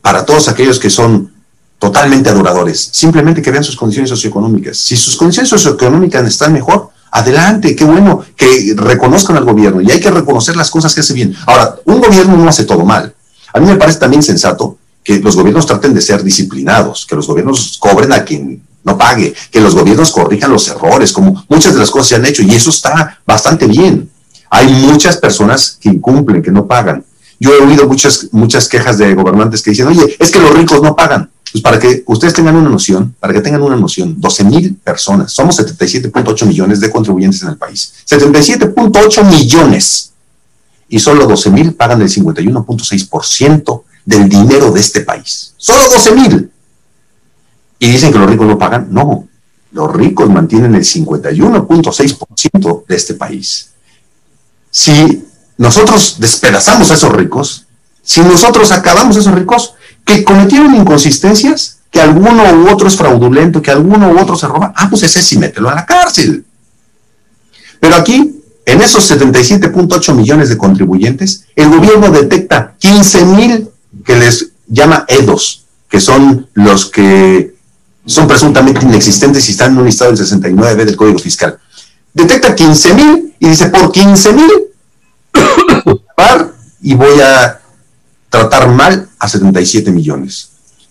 [0.00, 1.32] para todos aquellos que son
[1.78, 4.78] totalmente adoradores, simplemente que vean sus condiciones socioeconómicas.
[4.78, 10.00] Si sus condiciones socioeconómicas están mejor, adelante, qué bueno que reconozcan al gobierno y hay
[10.00, 11.36] que reconocer las cosas que hace bien.
[11.46, 13.14] Ahora, un gobierno no hace todo mal.
[13.52, 17.26] A mí me parece también sensato que los gobiernos traten de ser disciplinados, que los
[17.26, 21.80] gobiernos cobren a quien no pague, que los gobiernos corrijan los errores, como muchas de
[21.80, 24.10] las cosas se han hecho, y eso está bastante bien.
[24.50, 27.04] Hay muchas personas que incumplen, que no pagan.
[27.38, 30.80] Yo he oído muchas, muchas quejas de gobernantes que dicen, oye, es que los ricos
[30.80, 31.30] no pagan.
[31.52, 35.32] Pues para que ustedes tengan una noción, para que tengan una noción, 12 mil personas,
[35.32, 37.92] somos 77.8 millones de contribuyentes en el país.
[38.08, 40.12] 77.8 millones.
[40.88, 45.52] Y solo 12 mil pagan el 51.6% del dinero de este país.
[45.58, 46.50] Solo 12 mil.
[47.78, 48.88] Y dicen que los ricos no pagan.
[48.90, 49.28] No,
[49.72, 53.72] los ricos mantienen el 51.6% de este país.
[54.70, 55.26] Si
[55.58, 57.66] nosotros despedazamos a esos ricos,
[58.02, 63.62] si nosotros acabamos a esos ricos que cometieron inconsistencias, que alguno u otro es fraudulento,
[63.62, 66.44] que alguno u otro se roba, ah, pues ese sí mételo a la cárcel.
[67.80, 73.68] Pero aquí, en esos 77.8 millones de contribuyentes, el gobierno detecta 15 mil
[74.04, 77.54] que les llama EDOS, que son los que
[78.06, 81.58] son presuntamente inexistentes y están en un listado del 69 del Código Fiscal.
[82.14, 84.50] Detecta 15 mil y dice, por 15 mil
[86.82, 87.61] y voy a
[88.32, 90.48] tratar mal a 77 millones.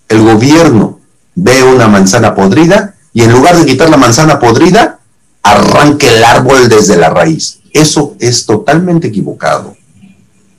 [0.08, 1.00] El gobierno
[1.34, 5.00] ve una manzana podrida y en lugar de quitar la manzana podrida,
[5.42, 7.60] arranque el árbol desde la raíz.
[7.74, 9.76] Eso es totalmente equivocado.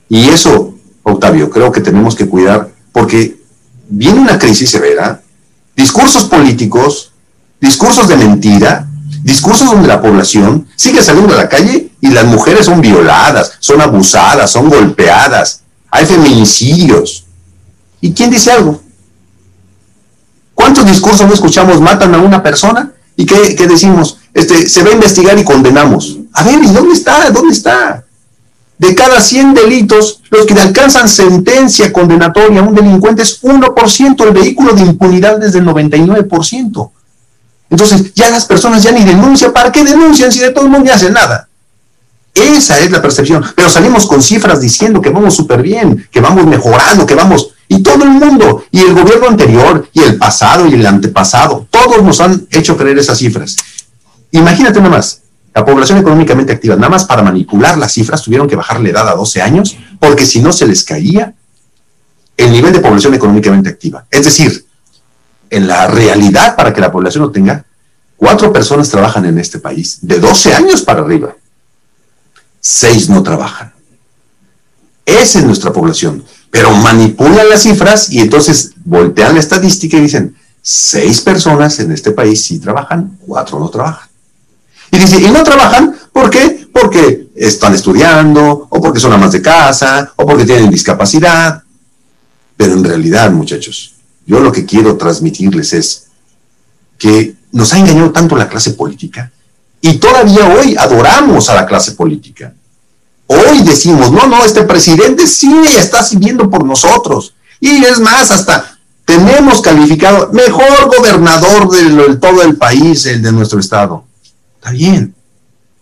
[0.09, 3.39] Y eso, Octavio, creo que tenemos que cuidar porque
[3.87, 5.21] viene una crisis severa,
[5.77, 7.13] discursos políticos,
[7.61, 8.89] discursos de mentira,
[9.23, 13.79] discursos donde la población sigue saliendo a la calle y las mujeres son violadas, son
[13.79, 15.62] abusadas, son golpeadas,
[15.93, 17.23] hay feminicidios.
[18.01, 18.81] ¿Y quién dice algo?
[20.55, 22.91] ¿Cuántos discursos no escuchamos matan a una persona?
[23.15, 24.17] ¿Y qué, decimos?
[24.33, 26.17] Este, se va a investigar y condenamos.
[26.33, 27.29] A ver, ¿y dónde está?
[27.29, 28.03] ¿Dónde está?
[28.79, 34.31] De cada 100 delitos, los que alcanzan sentencia condenatoria a un delincuente es 1%, el
[34.31, 36.91] vehículo de impunidad desde el 99%.
[37.69, 39.53] Entonces, ya las personas ya ni denuncian.
[39.53, 41.47] ¿Para qué denuncian si de todo el mundo no hacen nada?
[42.33, 43.43] Esa es la percepción.
[43.55, 47.51] Pero salimos con cifras diciendo que vamos súper bien, que vamos mejorando, que vamos...
[47.67, 52.03] Y todo el mundo, y el gobierno anterior, y el pasado, y el antepasado, todos
[52.03, 53.55] nos han hecho creer esas cifras.
[54.31, 55.21] Imagínate nada más,
[55.53, 59.07] la población económicamente activa, nada más para manipular las cifras, tuvieron que bajar la edad
[59.07, 61.33] a 12 años, porque si no se les caía
[62.37, 64.05] el nivel de población económicamente activa.
[64.11, 64.65] Es decir,
[65.49, 67.63] en la realidad, para que la población lo tenga,
[68.17, 71.35] cuatro personas trabajan en este país, de 12 años para arriba.
[72.65, 73.73] Seis no trabajan.
[75.05, 76.23] Esa es nuestra población.
[76.49, 82.11] Pero manipulan las cifras y entonces voltean la estadística y dicen, seis personas en este
[82.11, 84.07] país sí trabajan, cuatro no trabajan.
[84.91, 86.65] Y dice, y no trabajan, ¿por qué?
[86.71, 91.63] Porque están estudiando, o porque son amas de casa, o porque tienen discapacidad.
[92.55, 93.95] Pero en realidad, muchachos,
[94.25, 96.05] yo lo que quiero transmitirles es
[96.97, 99.32] que nos ha engañado tanto la clase política
[99.85, 102.53] y todavía hoy adoramos a la clase política.
[103.27, 107.33] Hoy decimos, no, no, este presidente sí está sirviendo por nosotros.
[107.59, 113.59] Y es más, hasta tenemos calificado mejor gobernador de todo el país, el de nuestro
[113.59, 114.05] estado.
[114.55, 115.13] Está bien,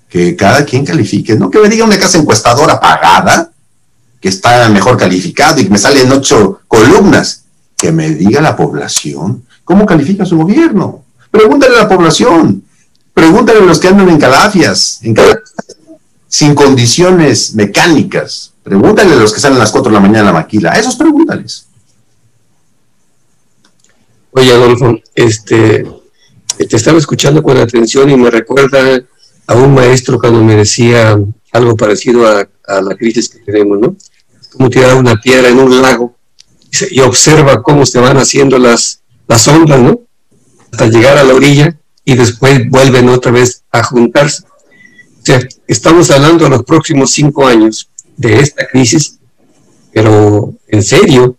[0.10, 3.52] que cada quien califique, no que me diga una casa encuestadora pagada,
[4.20, 7.44] que está mejor calificado y que me salen ocho columnas
[7.78, 11.04] que me diga la población cómo califica su gobierno.
[11.30, 12.64] Pregúntale a la población,
[13.22, 15.16] pregúntale a los que andan en calafias, en
[16.28, 18.54] sin condiciones mecánicas.
[18.64, 20.80] Pregúntale a los que salen a las 4 de la mañana en la maquila, a
[20.80, 21.68] esos pregúntales.
[24.32, 25.86] Oye, Adolfo, este,
[26.58, 29.00] te estaba escuchando con atención y me recuerda
[29.46, 31.16] a un maestro cuando me decía
[31.52, 32.48] algo parecido a,
[32.82, 33.98] la crisis que tenemos, ¿no?
[34.42, 36.16] Es como tirar una piedra en un lago
[36.90, 40.02] y, observa cómo se van haciendo las, las ondas, ¿no?
[40.72, 44.44] Hasta llegar a la orilla y después vuelven otra vez a juntarse.
[44.44, 49.20] O sea, estamos hablando de los próximos cinco años de esta crisis,
[49.94, 51.38] pero en serio,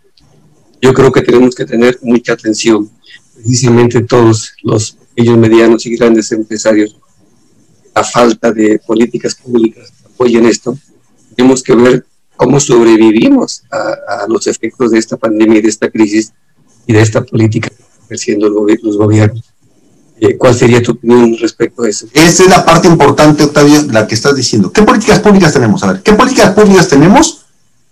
[0.81, 2.91] yo creo que tenemos que tener mucha atención,
[3.35, 6.97] precisamente todos los pequeños, medianos y grandes empresarios.
[7.95, 10.79] La falta de políticas públicas que apoyen esto,
[11.37, 16.33] tenemos que ver cómo sobrevivimos a, los efectos de esta pandemia y de esta crisis
[16.87, 19.52] y de esta política que ejerciendo los gobiernos.
[20.21, 22.07] Eh, ¿Cuál sería tu opinión respecto a eso?
[22.13, 24.73] Esa es la parte importante, Octavio, la que estás diciendo.
[24.73, 25.83] ¿Qué políticas públicas tenemos?
[25.83, 27.45] A ver, ¿qué políticas públicas tenemos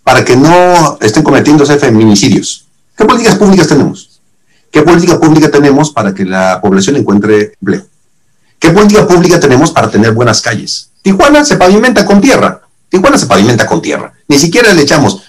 [0.05, 2.67] para que no estén cometiéndose feminicidios?
[2.97, 4.21] ¿Qué políticas públicas tenemos?
[4.71, 7.87] ¿Qué política pública tenemos para que la población encuentre empleo?
[8.59, 10.91] ¿Qué política pública tenemos para tener buenas calles?
[11.03, 12.61] Tijuana se pavimenta con tierra.
[12.89, 14.13] Tijuana se pavimenta con tierra.
[14.29, 15.23] Ni siquiera le echamos.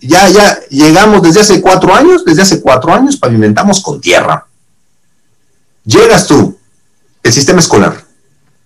[0.00, 4.45] Ya, ya llegamos desde hace cuatro años, desde hace cuatro años pavimentamos con tierra.
[5.86, 6.58] Llegas tú,
[7.22, 8.04] el sistema escolar.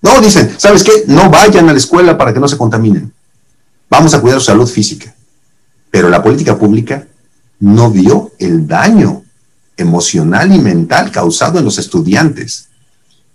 [0.03, 1.05] No, dicen, ¿sabes qué?
[1.07, 3.13] No vayan a la escuela para que no se contaminen.
[3.91, 5.15] Vamos a cuidar su salud física.
[5.91, 7.07] Pero la política pública
[7.61, 9.23] no vio el daño
[9.77, 12.69] emocional y mental causado en los estudiantes.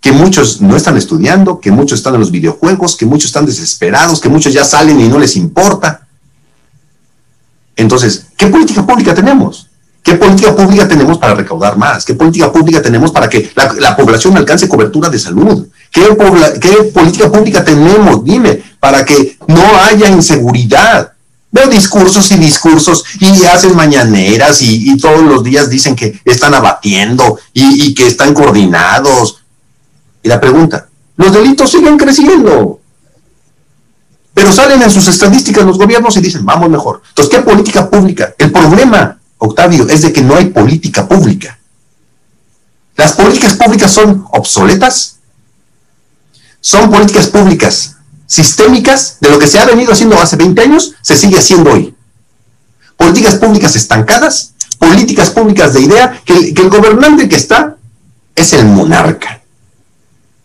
[0.02, 4.20] Que muchos no están estudiando, que muchos están en los videojuegos, que muchos están desesperados,
[4.20, 6.08] que muchos ya salen y no les importa.
[7.76, 9.65] Entonces, ¿qué política pública tenemos?
[10.06, 12.06] ¿Qué política pública tenemos para recaudar más?
[12.06, 15.68] ¿Qué política pública tenemos para que la, población alcance cobertura de salud?
[15.92, 16.16] ¿Qué,
[16.62, 21.12] ¿Qué política pública tenemos, dime, para que no haya inseguridad?
[21.50, 27.40] Veo discursos y discursos y hacen mañaneras y, todos los días dicen que están abatiendo
[27.52, 29.42] y, que están coordinados.
[30.22, 30.88] Y la pregunta,
[31.18, 32.80] los delitos siguen creciendo.
[34.36, 37.02] Pero salen en sus estadísticas los gobiernos y dicen, vamos mejor.
[37.10, 38.36] Entonces, ¿qué política pública?
[38.38, 41.60] El problema, Octavio, es de que no hay política pública.
[42.96, 45.18] Las políticas públicas son obsoletas.
[46.62, 47.96] Son políticas públicas
[48.28, 51.96] sistémicas de lo que se ha venido haciendo hace 20 años, se sigue haciendo hoy.
[52.98, 57.78] Políticas públicas estancadas, políticas públicas de idea, que el, gobernante que está
[58.36, 59.42] es el monarca.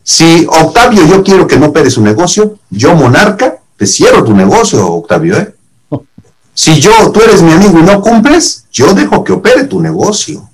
[0.02, 4.86] Si Octavio, yo quiero que no opere su negocio, yo monarca, te cierro tu negocio,
[4.86, 5.54] Octavio, ¿eh?
[6.52, 10.48] Si yo, tú eres mi amigo y no cumples, yo dejo que opere tu negocio.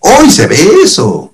[0.00, 1.32] Hoy se ve eso.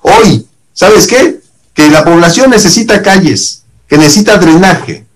[0.00, 1.40] Hoy, ¿sabes qué?
[1.74, 5.06] Que la población necesita calles, que necesita drenaje.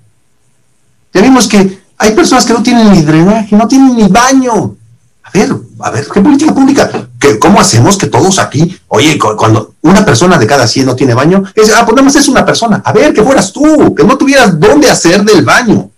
[1.13, 4.77] Ya vimos que hay personas que no tienen ni drenaje, no tienen ni baño.
[5.23, 7.09] A ver, a ver, ¿qué política pública?
[7.19, 11.15] ¿Qué, ¿Cómo hacemos que todos aquí, oye, cuando una persona de cada 100 no tiene
[11.15, 12.81] baño, es, ah, pues es una persona.
[12.85, 15.91] A ver, que fueras tú, que no tuvieras dónde hacer del baño.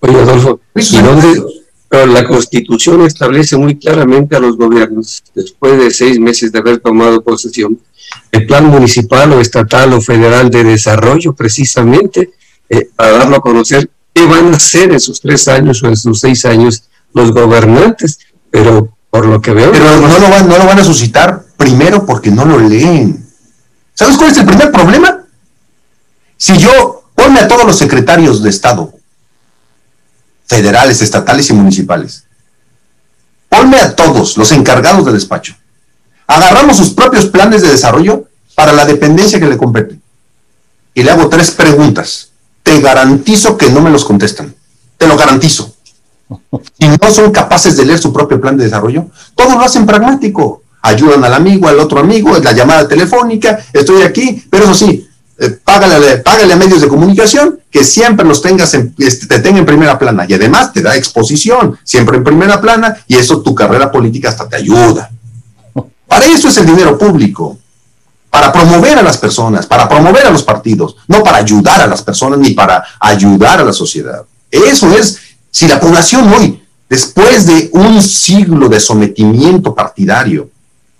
[0.00, 1.42] Oye, Adolfo, ¿y dónde?
[1.88, 6.78] Pero la Constitución establece muy claramente a los gobiernos, después de seis meses de haber
[6.78, 7.78] tomado posesión,
[8.32, 12.30] el plan municipal o estatal o federal de desarrollo precisamente
[12.68, 15.96] eh, para darlo a conocer qué van a hacer en sus tres años o en
[15.96, 18.18] sus seis años los gobernantes,
[18.50, 19.72] pero por lo que veo...
[19.72, 23.24] Pero no lo, van, no lo van a suscitar primero porque no lo leen.
[23.94, 25.24] ¿Sabes cuál es el primer problema?
[26.36, 28.92] Si yo ponme a todos los secretarios de Estado,
[30.46, 32.24] federales, estatales y municipales,
[33.48, 35.54] ponme a todos los encargados de despacho,
[36.26, 39.98] agarramos sus propios planes de desarrollo para la dependencia que le compete.
[40.94, 42.30] Y le hago tres preguntas.
[42.62, 44.54] Te garantizo que no me los contestan.
[44.96, 45.72] Te lo garantizo.
[46.78, 50.62] Si no son capaces de leer su propio plan de desarrollo, todos lo hacen pragmático.
[50.82, 55.05] Ayudan al amigo, al otro amigo, la llamada telefónica, estoy aquí, pero eso sí,
[55.38, 59.66] eh, págale, págale, a medios de comunicación que siempre los tengas, este, te tenga en
[59.66, 63.92] primera plana y además te da exposición, siempre en primera plana y eso tu carrera
[63.92, 65.10] política hasta te ayuda.
[66.06, 67.58] Para eso es el dinero público,
[68.30, 72.02] para promover a las personas, para promover a los partidos, no para ayudar a las
[72.02, 74.24] personas ni para ayudar a la sociedad.
[74.50, 75.18] Eso es,
[75.50, 80.50] si la población hoy, después de un siglo de sometimiento partidario,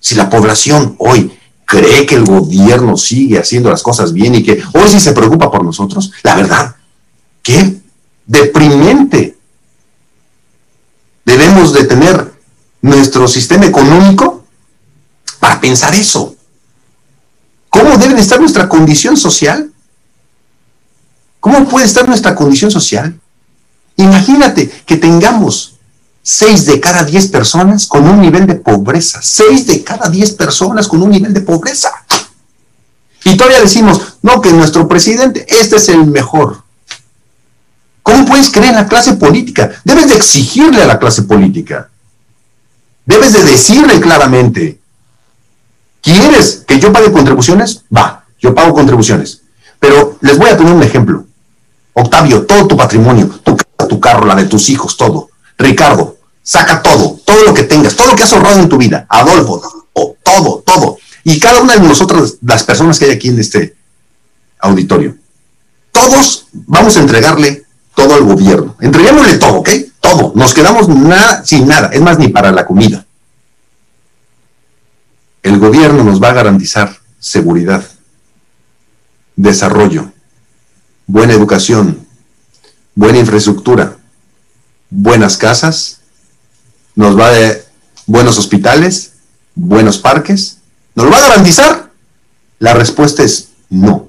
[0.01, 1.36] si la población hoy
[1.67, 5.51] cree que el gobierno sigue haciendo las cosas bien y que hoy sí se preocupa
[5.51, 6.77] por nosotros, la verdad,
[7.43, 7.77] qué
[8.25, 9.37] deprimente.
[11.25, 12.33] Debemos de tener
[12.81, 14.45] nuestro sistema económico
[15.41, 16.37] para pensar eso.
[17.69, 19.73] ¿Cómo debe estar nuestra condición social?
[21.41, 23.21] ¿Cómo puede estar nuestra condición social?
[23.97, 25.76] Imagínate que tengamos
[26.29, 29.21] seis de cada diez personas con un nivel de pobreza.
[29.23, 31.93] Seis de cada diez personas con un nivel de pobreza.
[33.25, 36.65] Y todavía decimos, no, que nuestro presidente, este es el mejor.
[38.03, 39.71] ¿Cómo puedes creer en la clase política?
[39.85, 41.91] Debes de exigirle a la clase política.
[43.05, 44.81] Debes de decirle claramente,
[46.01, 47.85] ¿quieres que yo pague contribuciones?
[47.97, 49.43] Va, yo pago contribuciones.
[49.79, 51.25] Pero les voy a poner un ejemplo.
[51.93, 53.57] Octavio, todo tu patrimonio, tu,
[53.89, 55.31] tu carro, la de tus hijos, todo.
[55.57, 56.16] Ricardo,
[56.47, 59.05] saca todo, todo lo que tengas, todo lo que has ahorrado en tu vida.
[59.09, 59.61] Adolfo,
[60.23, 60.99] todo, todo.
[61.25, 63.75] Y cada una de nosotras, las personas que hay aquí en este
[64.61, 65.17] auditorio,
[65.91, 67.65] todos vamos a entregarle
[67.97, 68.77] todo al gobierno.
[68.81, 69.71] Entreguémosle todo, ¿ok?
[70.07, 73.05] todo, nos quedamos nada, sin nada, es más, ni para la comida.
[75.43, 77.85] El gobierno nos va a garantizar seguridad,
[79.35, 80.13] desarrollo,
[81.07, 82.07] buena educación,
[82.95, 83.97] buena infraestructura,
[84.91, 86.01] buenas casas,
[86.97, 87.63] nos va dar
[88.07, 89.13] buenos hospitales,
[89.55, 90.59] buenos parques,
[90.97, 91.93] ¿nos lo va a garantizar?
[92.59, 94.09] La respuesta es no.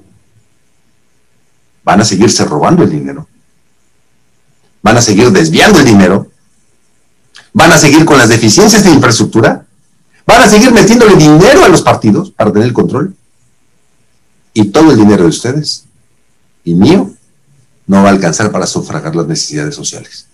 [1.84, 3.28] Van a seguirse robando el dinero
[4.82, 6.30] van a seguir desviando el dinero,
[7.52, 9.66] van a seguir con las deficiencias de infraestructura,
[10.26, 13.14] van a seguir metiéndole dinero a los partidos para tener el control.
[14.52, 15.84] Y todo el dinero de ustedes
[16.64, 17.10] y mío
[17.86, 20.26] no va a alcanzar para sufragar las necesidades sociales.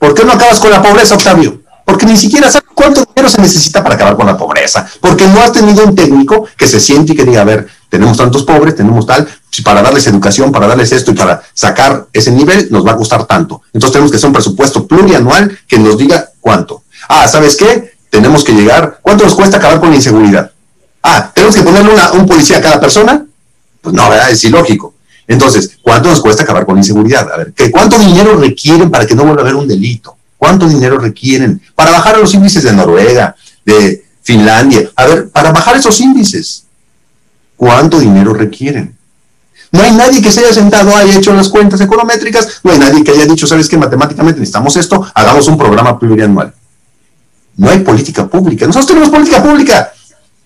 [0.00, 1.60] ¿Por qué no acabas con la pobreza, Octavio?
[1.84, 4.88] Porque ni siquiera sabes cuánto dinero se necesita para acabar con la pobreza.
[4.98, 8.16] Porque no has tenido un técnico que se siente y que diga, a ver, tenemos
[8.16, 9.28] tantos pobres, tenemos tal,
[9.62, 13.26] para darles educación, para darles esto y para sacar ese nivel, nos va a costar
[13.26, 13.60] tanto.
[13.74, 16.84] Entonces tenemos que hacer un presupuesto plurianual que nos diga cuánto.
[17.06, 17.92] Ah, ¿sabes qué?
[18.08, 20.50] Tenemos que llegar, ¿cuánto nos cuesta acabar con la inseguridad?
[21.02, 23.26] Ah, ¿tenemos que ponerle un policía a cada persona?
[23.82, 24.30] Pues no, ¿verdad?
[24.30, 24.94] Es ilógico.
[25.30, 27.32] Entonces, ¿cuánto nos cuesta acabar con la inseguridad?
[27.32, 30.16] A ver, ¿qué, ¿cuánto dinero requieren para que no vuelva a haber un delito?
[30.36, 34.90] ¿Cuánto dinero requieren para bajar los índices de Noruega, de Finlandia?
[34.96, 36.64] A ver, para bajar esos índices,
[37.56, 38.96] ¿cuánto dinero requieren?
[39.70, 43.04] No hay nadie que se haya sentado, haya hecho las cuentas econométricas, no hay nadie
[43.04, 46.52] que haya dicho, sabes que matemáticamente necesitamos esto, hagamos un programa plurianual.
[47.56, 48.66] No hay política pública.
[48.66, 49.92] Nosotros tenemos política pública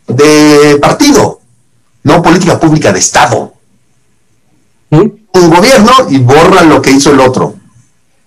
[0.08, 1.40] de partido,
[2.02, 3.53] no política pública de Estado.
[5.00, 7.56] Un gobierno y borra lo que hizo el otro.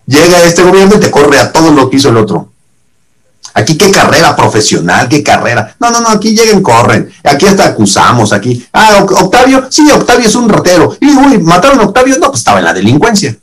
[0.05, 2.51] Llega este gobierno y te corre a todo lo que hizo el otro.
[3.53, 5.75] Aquí qué carrera profesional, qué carrera.
[5.79, 7.11] No, no, no, aquí lleguen, corren.
[7.23, 8.65] Aquí hasta acusamos, aquí.
[8.71, 10.95] Ah, Octavio, sí, Octavio es un ratero.
[10.99, 13.35] Y uy, mataron a Octavio, no, pues estaba en la delincuencia.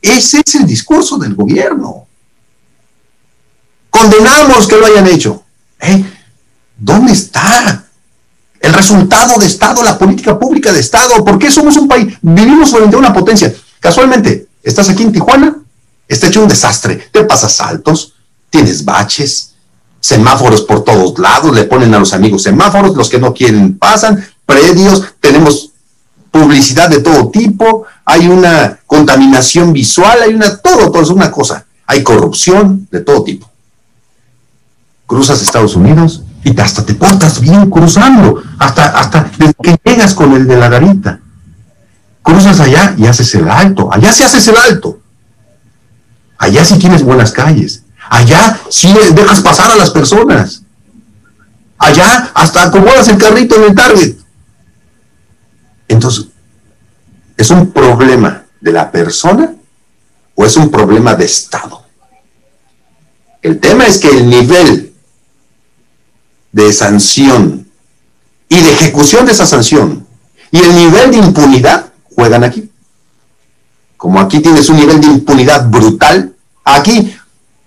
[0.00, 2.06] Ese es el discurso del gobierno.
[3.90, 5.42] Condenamos que lo hayan hecho.
[5.80, 6.04] ¿Eh?
[6.76, 7.87] ¿Dónde está
[8.68, 11.24] el resultado de Estado, la política pública de Estado?
[11.24, 12.18] ¿Por qué somos un país?
[12.20, 13.52] Vivimos frente a una potencia.
[13.80, 15.56] Casualmente, estás aquí en Tijuana,
[16.06, 17.08] está hecho un desastre.
[17.10, 18.12] Te pasas saltos,
[18.50, 19.54] tienes baches,
[20.00, 24.22] semáforos por todos lados, le ponen a los amigos semáforos, los que no quieren pasan,
[24.44, 25.70] predios, tenemos
[26.30, 31.64] publicidad de todo tipo, hay una contaminación visual, hay una, todo, todo es una cosa,
[31.86, 33.50] hay corrupción de todo tipo.
[35.06, 40.32] Cruzas Estados Unidos y hasta te portas bien cruzando, hasta, hasta desde que llegas con
[40.32, 41.20] el de la garita.
[42.22, 45.00] Cruzas allá y haces el alto, allá se haces el alto.
[46.38, 50.62] Allá sí tienes buenas calles, Allá sí dejas pasar a las personas.
[51.78, 54.16] Allá hasta acomodas el carrito en el target.
[55.88, 56.28] Entonces,
[57.36, 59.52] ¿es un problema de la persona
[60.34, 61.84] o es un problema de Estado?
[63.42, 64.87] El tema es que el nivel
[66.52, 67.66] de sanción
[68.48, 70.06] y de ejecución de esa sanción
[70.50, 72.70] y el nivel de impunidad juegan aquí.
[73.96, 76.34] Como aquí tienes un nivel de impunidad brutal,
[76.64, 77.12] aquí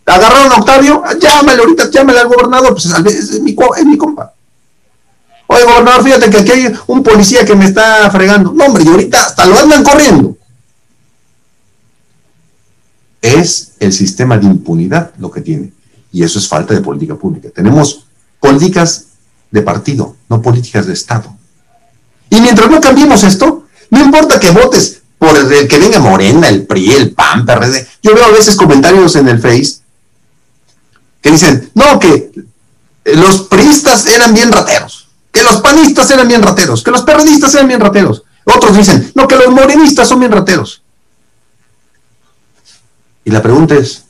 [0.05, 4.33] Agarraron a Octavio, llámale ahorita, llámale al gobernador, pues es, mi, compa.
[5.47, 8.51] Oye, gobernador, fíjate que aquí hay un policía que me está fregando.
[8.51, 10.37] No, hombre, y ahorita hasta lo andan corriendo.
[13.21, 15.71] Es el sistema de impunidad lo que tiene.
[16.11, 17.49] Y eso es falta de política pública.
[17.53, 18.07] Tenemos
[18.41, 19.05] políticas
[19.51, 21.33] de partido, no políticas de Estado.
[22.29, 26.65] Y mientras no cambiemos esto, no importa que votes por el que venga Morena, el
[26.65, 27.87] PRI, el PAN, PRD.
[28.01, 29.81] Yo veo a veces comentarios en el Face
[31.21, 32.31] que dicen, no, que
[33.05, 37.67] los priistas eran bien rateros, que los panistas eran bien rateros, que los periodistas eran
[37.67, 38.23] bien rateros.
[38.45, 40.81] Otros dicen, no, que los morenistas son bien rateros.
[43.23, 44.05] Y la pregunta es,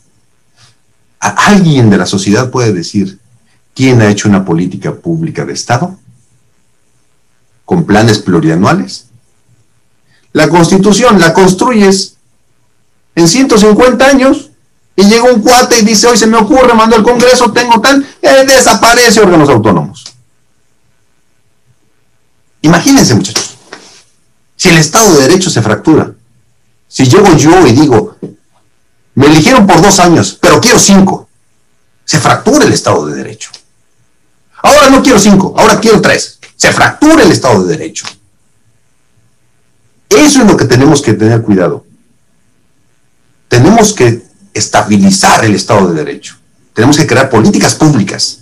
[1.19, 3.19] ¿alguien de la sociedad puede decir
[3.73, 5.97] quién ha hecho una política pública de Estado?
[7.65, 9.11] ¿Con planes plurianuales?
[10.33, 12.15] la constitución la construyes
[13.15, 14.51] en 150 años
[14.95, 18.05] y llega un cuate y dice, hoy se me ocurre, mando al Congreso, tengo tal,
[18.21, 20.05] eh, desaparece órganos autónomos.
[22.61, 23.57] Imagínense, muchachos,
[24.55, 26.13] si el Estado de Derecho se fractura,
[26.87, 28.17] si llego yo y digo,
[29.15, 31.27] me eligieron por dos años, pero quiero cinco,
[32.05, 33.49] se fractura el Estado de Derecho.
[34.63, 36.39] Ahora no quiero cinco, ahora quiero tres.
[36.55, 38.05] Se fractura el Estado de Derecho.
[40.09, 41.85] Eso es lo que tenemos que tener cuidado.
[43.47, 46.37] Tenemos que estabilizar el Estado de Derecho.
[46.73, 48.39] Tenemos que crear políticas públicas.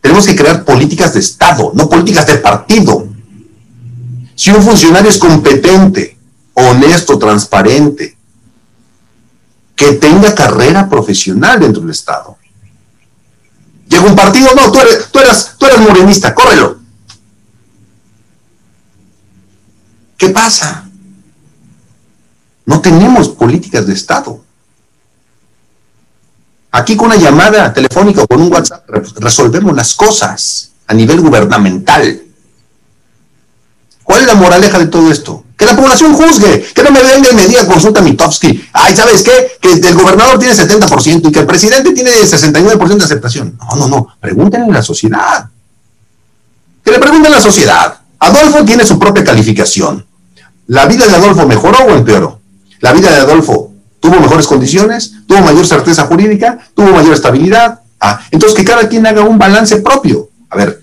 [0.00, 3.08] Tenemos que crear políticas de Estado, no políticas de partido.
[4.34, 6.16] Si un funcionario es competente,
[6.54, 8.16] honesto, transparente,
[9.74, 12.37] que tenga carrera profesional dentro del Estado.
[13.88, 16.78] Llega un partido, no, tú eres, tú eres, tú eres morenista, córrelo.
[20.16, 20.88] ¿Qué pasa?
[22.66, 24.44] No tenemos políticas de Estado.
[26.70, 32.22] Aquí con una llamada telefónica o con un WhatsApp resolvemos las cosas a nivel gubernamental.
[34.02, 35.44] ¿Cuál es la moraleja de todo esto?
[35.58, 38.68] Que la población juzgue, que no me venga y me diga consulta Mitofsky.
[38.72, 39.58] Ay, ¿sabes qué?
[39.60, 43.58] Que el gobernador tiene 70% y que el presidente tiene 69% de aceptación.
[43.58, 44.08] No, no, no.
[44.20, 45.50] Pregúntenle a la sociedad.
[46.84, 47.98] Que le pregunten a la sociedad.
[48.20, 50.06] Adolfo tiene su propia calificación.
[50.68, 52.40] ¿La vida de Adolfo mejoró o empeoró?
[52.78, 57.80] La vida de Adolfo tuvo mejores condiciones, tuvo mayor certeza jurídica, tuvo mayor estabilidad.
[57.98, 60.28] Ah, entonces que cada quien haga un balance propio.
[60.50, 60.82] A ver,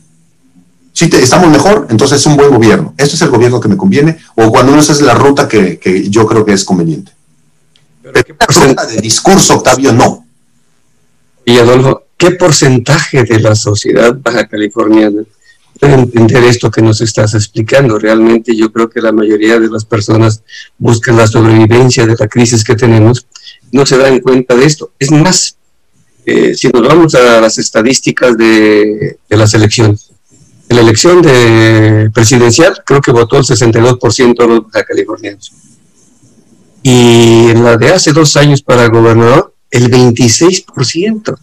[0.96, 2.94] si estamos mejor, entonces es un buen gobierno.
[2.98, 6.08] Este es el gobierno que me conviene, o cuando no esa es la ruta que,
[6.10, 7.12] yo creo que es conveniente.
[8.02, 8.34] Pero ¿qué
[8.66, 10.26] ruta de discurso, Octavio, no.
[11.44, 15.24] Y Adolfo, ¿qué porcentaje de la sociedad baja californiana
[15.78, 18.00] puede entender esto que nos estás explicando?
[18.00, 20.44] Realmente yo creo que la mayoría de las personas
[20.78, 23.28] buscan la sobrevivencia de la crisis que tenemos,
[23.74, 24.94] no se dan cuenta de esto.
[24.98, 25.58] Es más,
[26.26, 30.15] eh, si nos vamos a las estadísticas de, de las elecciones,
[30.68, 35.52] en la elección de presidencial creo que votó el 62% de los californianos.
[36.82, 41.38] Y en la de hace dos años para gobernador, el 26%.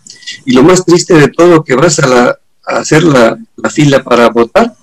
[0.47, 3.39] Y lo más triste de todo, que vas a, la, hacer la,
[3.71, 4.75] fila para votar,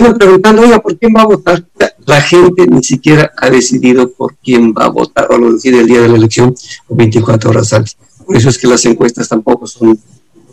[0.00, 1.66] me preguntando, oiga, ¿por quién va a votar?
[2.06, 5.88] La gente ni siquiera ha decidido por quién va a votar, o lo decide el
[5.88, 6.54] día de la elección
[6.86, 7.96] o 24 horas antes.
[8.24, 9.98] Por eso es que las encuestas tampoco son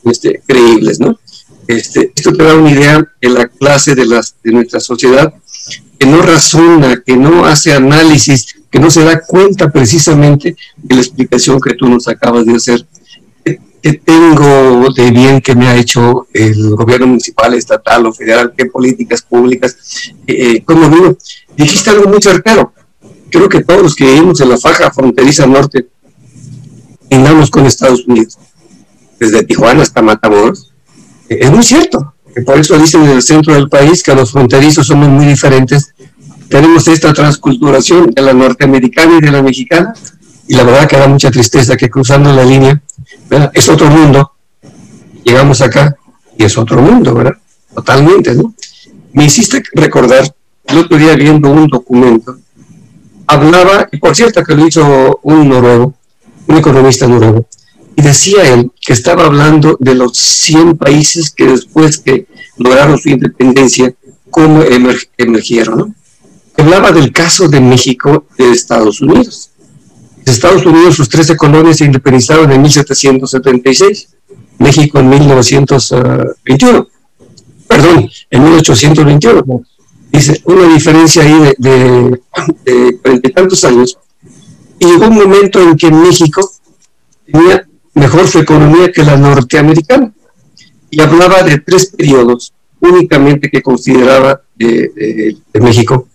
[0.05, 1.19] este, creíbles, ¿no?
[1.67, 5.33] Este, esto te da una idea de la clase de, las, de nuestra sociedad
[5.97, 11.01] que no razona, que no hace análisis, que no se da cuenta precisamente de la
[11.01, 12.85] explicación que tú nos acabas de hacer.
[13.43, 18.51] ¿Qué tengo de bien que me ha hecho el gobierno municipal, estatal o federal?
[18.57, 20.11] ¿Qué políticas públicas?
[20.25, 21.15] Eh, ¿Cómo digo?
[21.55, 22.73] Dijiste algo muy certero.
[23.29, 25.87] Creo que todos los que vivimos en la faja fronteriza norte,
[27.11, 28.39] andamos con Estados Unidos,
[29.19, 30.73] desde Tijuana hasta Matamoros,
[31.29, 32.13] es muy cierto,
[32.45, 35.93] por eso dicen en el centro del país que los fronterizos somos muy diferentes.
[36.49, 39.93] Tenemos esta transculturación de la norteamericana y de la mexicana,
[40.47, 42.81] y la verdad que da mucha tristeza que cruzando la línea
[43.53, 44.31] es otro mundo.
[45.23, 45.95] Llegamos acá
[46.37, 47.33] y es otro mundo, ¿verdad?
[47.73, 48.53] Totalmente, ¿no?
[49.13, 52.37] Me hiciste recordar, el otro día viendo un documento,
[53.25, 55.93] hablaba, y por cierto que lo hizo un noruego,
[56.47, 57.47] un economista noruego,
[57.95, 62.27] y decía él que estaba hablando de los 100 países que después que
[62.57, 63.93] lograron su independencia,
[64.29, 64.63] cómo
[65.17, 65.77] emergieron.
[65.77, 65.95] ¿no?
[66.57, 69.51] Hablaba del caso de México de Estados Unidos.
[70.25, 74.07] Estados Unidos, sus 13 colonias se independizaron en 1776,
[74.57, 76.87] México en 1921,
[77.67, 79.63] perdón, en 1821.
[80.11, 82.19] Dice, una diferencia ahí de,
[82.63, 83.97] de, tantos años.
[84.79, 86.49] Y llegó un momento en que México
[87.31, 87.64] tenía
[87.95, 90.13] mejor su economía que la norteamericana.
[90.91, 96.07] Y hablaba de tres periodos únicamente que consideraba de, México,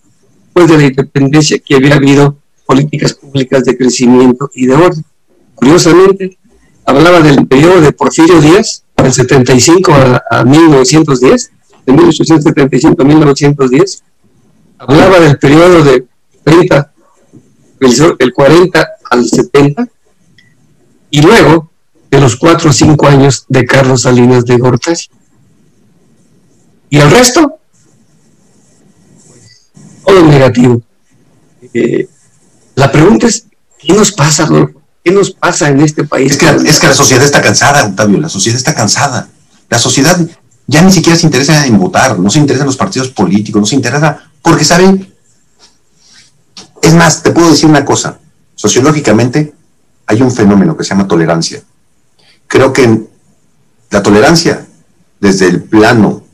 [0.52, 5.04] pues de la independencia que había habido políticas públicas de crecimiento y de orden.
[5.54, 6.38] Curiosamente,
[6.84, 9.92] hablaba del periodo de Porfirio Díaz, del 75
[10.30, 11.50] a, 1910,
[11.86, 14.02] de 1875 a 1910.
[14.78, 16.06] Hablaba del periodo de
[16.44, 16.92] 30,
[18.18, 19.88] del 40 al 70,
[21.10, 21.69] y luego
[22.10, 25.00] de los cuatro o cinco años de Carlos Salinas de Gortari.
[26.90, 27.58] ¿Y el resto?
[30.04, 30.82] Todo negativo.
[31.72, 32.08] Eh,
[32.74, 33.46] la pregunta es,
[33.78, 34.48] ¿qué nos pasa,
[35.04, 36.32] ¿Qué nos pasa en este país?
[36.32, 39.28] Es que, es que la sociedad está cansada, Octavio, la sociedad está cansada.
[39.68, 40.18] La sociedad
[40.66, 43.66] ya ni siquiera se interesa en votar, no se interesa en los partidos políticos, no
[43.66, 45.12] se interesa, porque saben
[46.82, 48.18] Es más, te puedo decir una cosa.
[48.54, 49.52] Sociológicamente
[50.06, 51.62] hay un fenómeno que se llama tolerancia.
[52.50, 53.06] Creo que
[53.90, 54.66] la tolerancia
[55.20, 56.24] desde el plano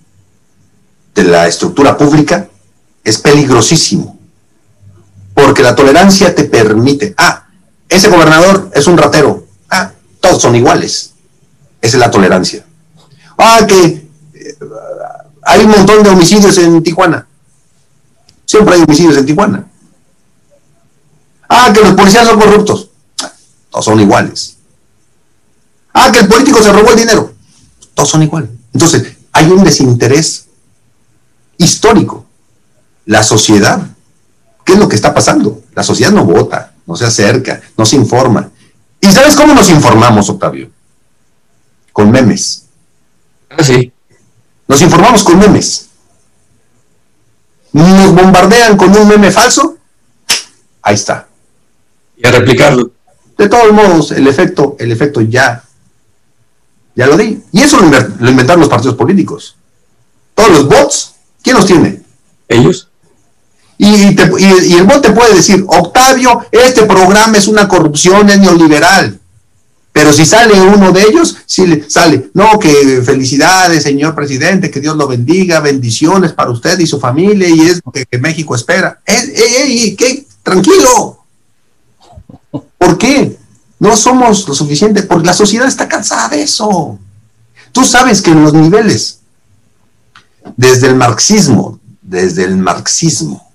[1.15, 2.49] de la estructura pública
[3.05, 4.19] es peligrosísimo.
[5.35, 7.47] Porque la tolerancia te permite, ah,
[7.87, 11.13] ese gobernador es un ratero, ah, todos son iguales.
[11.83, 12.65] Esa es la tolerancia.
[13.37, 14.59] Ah, que eh,
[15.43, 17.27] hay un montón de homicidios en Tijuana.
[18.47, 19.67] Siempre hay homicidios en Tijuana.
[21.47, 22.89] Ah, que los policías son corruptos.
[23.71, 24.56] Todos son iguales.
[25.99, 27.33] Ah, que el político se robó el dinero.
[27.95, 28.51] Todos son iguales.
[28.75, 30.47] Entonces, hay un desinterés
[31.57, 32.27] histórico.
[33.07, 33.81] La sociedad,
[34.63, 35.63] ¿qué es lo que está pasando?
[35.75, 38.51] La sociedad no vota, no se acerca, no se informa.
[39.01, 40.71] ¿Y sabes cómo nos informamos, Octavio?
[41.95, 42.67] Con memes.
[43.49, 43.91] Ah, sí.
[44.69, 45.89] Nos informamos con memes.
[47.73, 49.79] Nos bombardean con un meme falso.
[50.83, 51.27] Ahí está.
[52.19, 52.91] Y a replicarlo.
[53.39, 55.66] De todos modos, el efecto, el efecto ya,
[56.97, 57.43] ya lo di.
[57.53, 59.55] Y eso lo, inventaron los partidos políticos.
[60.35, 62.03] Todos los bots, ¿quién los tiene?
[62.49, 62.89] Ellos.
[63.79, 69.21] Y, y, el bot te puede decir, Octavio, este programa es una corrupción, es neoliberal.
[69.93, 74.97] Pero si sale uno de ellos, si sale, no, que felicidades, señor presidente, que Dios
[74.97, 79.01] lo bendiga, bendiciones para usted y su familia, y es lo que, México espera.
[79.05, 81.25] ¡Ey, qué tranquilo!
[82.79, 83.37] ¿Por qué?
[83.79, 86.99] No somos lo suficiente, porque la sociedad está cansada de eso.
[87.73, 89.21] Tú sabes que en los niveles,
[90.57, 93.53] desde el marxismo, desde el marxismo,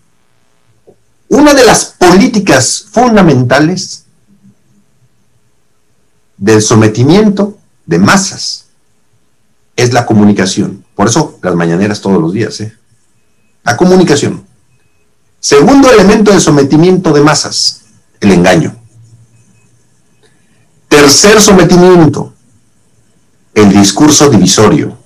[1.28, 4.04] una de las políticas fundamentales
[6.38, 8.66] del sometimiento de masas
[9.76, 10.84] es la comunicación.
[10.96, 12.60] Por eso las mañaneras todos los días.
[12.62, 12.78] ¿eh?
[13.64, 14.46] La comunicación.
[15.40, 17.82] Segundo elemento de sometimiento de masas,
[18.20, 18.81] el engaño.
[20.92, 22.34] Tercer sometimiento,
[23.56, 24.98] el discurso divisorio.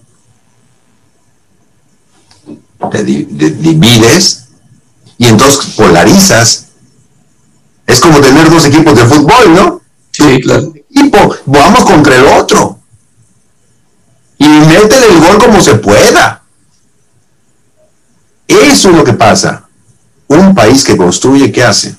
[2.91, 4.47] Te divides
[5.19, 6.65] y entonces polarizas.
[7.85, 9.81] Es como tener dos equipos de fútbol, ¿no?
[10.11, 12.79] Sí, claro equipo, vamos contra el otro.
[14.37, 16.43] Y métele el gol como se pueda.
[18.47, 19.67] Eso es lo que pasa.
[20.27, 21.95] Un país que construye, ¿qué hace?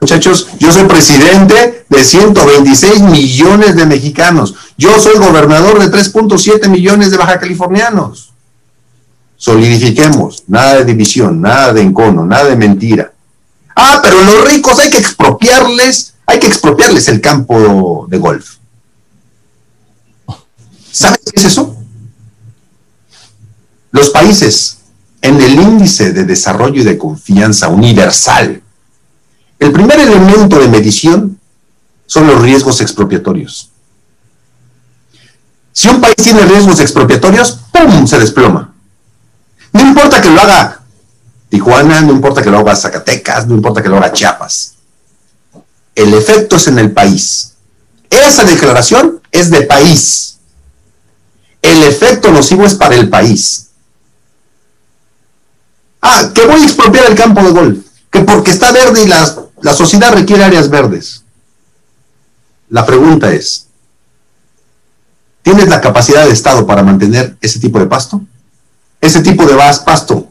[0.00, 4.54] Muchachos, yo soy presidente de 126 millones de mexicanos.
[4.76, 8.32] Yo soy gobernador de 3.7 millones de baja californianos.
[9.36, 13.12] Solidifiquemos, nada de división, nada de encono, nada de mentira.
[13.74, 18.56] Ah, pero los ricos hay que expropiarles hay que expropiarles el campo de golf.
[20.92, 21.74] ¿Sabes qué es eso?
[23.90, 24.80] Los países
[25.22, 28.62] en el índice de desarrollo y de confianza universal,
[29.58, 31.38] el primer elemento de medición
[32.06, 33.70] son los riesgos expropiatorios.
[35.72, 38.06] Si un país tiene riesgos expropiatorios, ¡pum!
[38.06, 38.74] se desploma.
[39.72, 40.80] No importa que lo haga
[41.48, 44.78] Tijuana, no importa que lo haga Zacatecas, no importa que lo haga Chiapas
[45.98, 47.54] el efecto es en el país.
[48.08, 50.38] Esa declaración es de país.
[51.60, 53.70] El efecto nocivo es para el país.
[56.00, 57.78] Ah, que voy a expropiar el campo de golf,
[58.12, 61.24] que porque está verde y la, la sociedad requiere áreas verdes.
[62.68, 63.66] La pregunta es,
[65.42, 68.20] ¿tienes la capacidad de Estado para mantener ese tipo de pasto?
[69.00, 69.54] ¿Ese tipo de
[69.84, 70.28] pasto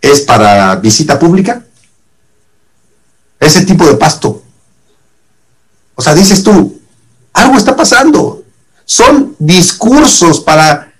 [0.00, 1.64] es para visita pública?
[3.40, 4.44] Ese tipo de pasto
[5.94, 6.80] o sea, dices tú,
[7.32, 8.42] algo está pasando.
[8.84, 10.92] Son discursos para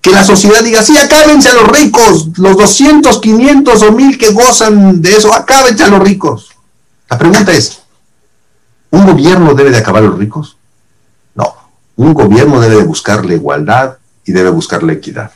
[0.00, 4.32] que la sociedad diga, sí, acábense a los ricos, los 200, 500 o 1000 que
[4.32, 6.50] gozan de eso, acábense a los ricos.
[7.08, 7.80] La pregunta es,
[8.90, 10.56] ¿un gobierno debe de acabar a los ricos?
[11.34, 11.54] No,
[11.96, 15.30] un gobierno debe de buscar la igualdad y debe buscar la equidad.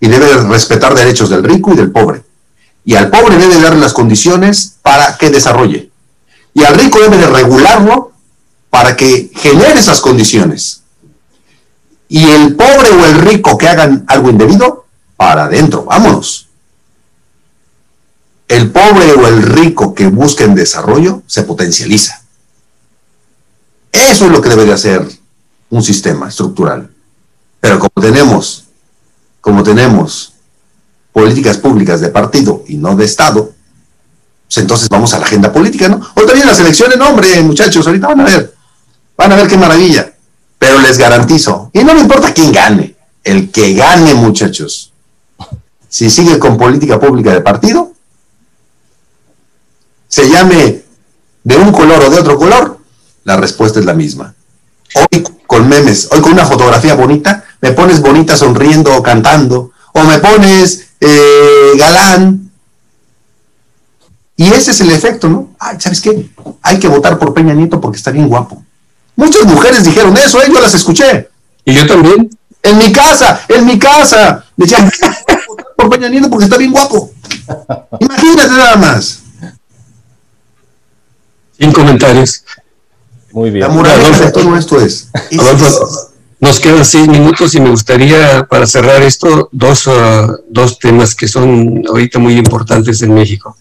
[0.00, 2.22] Y debe de respetar derechos del rico y del pobre.
[2.84, 5.90] Y al pobre debe darle las condiciones para que desarrolle
[6.54, 8.12] y al rico debe de regularlo
[8.68, 10.82] para que genere esas condiciones.
[12.08, 16.48] Y el pobre o el rico que hagan algo indebido, para adentro, vámonos.
[18.50, 22.20] El pobre o el rico que busquen desarrollo se potencializa.
[23.92, 25.08] Eso es lo que debe de hacer
[25.68, 26.90] un sistema estructural.
[27.60, 28.64] Pero como tenemos,
[29.40, 30.32] como tenemos
[31.12, 33.52] políticas públicas de partido y no de Estado,
[34.46, 36.00] pues entonces vamos a la agenda política, ¿no?
[36.16, 38.52] Ahorita vienen las elecciones, hombre, muchachos, ahorita van a ver,
[39.16, 40.12] van a ver qué maravilla.
[40.58, 44.92] Pero les garantizo, y no me importa quién gane, el que gane, muchachos,
[45.88, 47.92] si sigue con política pública de partido,
[50.10, 50.82] se llame
[51.44, 52.78] de un color o de otro color,
[53.24, 54.34] la respuesta es la misma.
[54.94, 60.02] Hoy con memes, hoy con una fotografía bonita, me pones bonita sonriendo o cantando, o
[60.02, 62.50] me pones eh, galán.
[64.36, 65.54] Y ese es el efecto, ¿no?
[65.60, 66.28] Ay, ¿sabes qué?
[66.62, 68.64] Hay que votar por Peña Nieto porque está bien guapo.
[69.14, 70.46] Muchas mujeres dijeron eso, ¿eh?
[70.52, 71.28] yo las escuché.
[71.64, 72.28] Y yo también.
[72.62, 74.44] En mi casa, en mi casa.
[74.56, 74.90] Decían,
[75.48, 77.12] votar por Peña Nieto porque está bien guapo.
[78.00, 79.20] Imagínate nada más.
[81.60, 82.42] Sin comentarios.
[83.32, 83.68] Muy bien.
[83.68, 85.10] La de todo esto es.
[85.38, 91.14] Adolfo, nos quedan seis minutos y me gustaría, para cerrar esto, dos, uh, dos temas
[91.14, 93.56] que son ahorita muy importantes en México.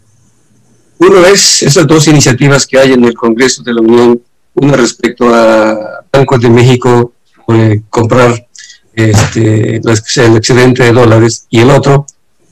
[1.00, 4.22] Uno es esas dos iniciativas que hay en el Congreso de la Unión,
[4.56, 7.14] una respecto a Banco de México
[7.50, 8.48] eh, comprar
[8.94, 12.06] este, el excedente de dólares y el otro,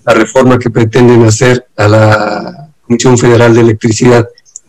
[0.05, 4.27] la reforma que pretenden hacer a la Comisión Federal de Electricidad.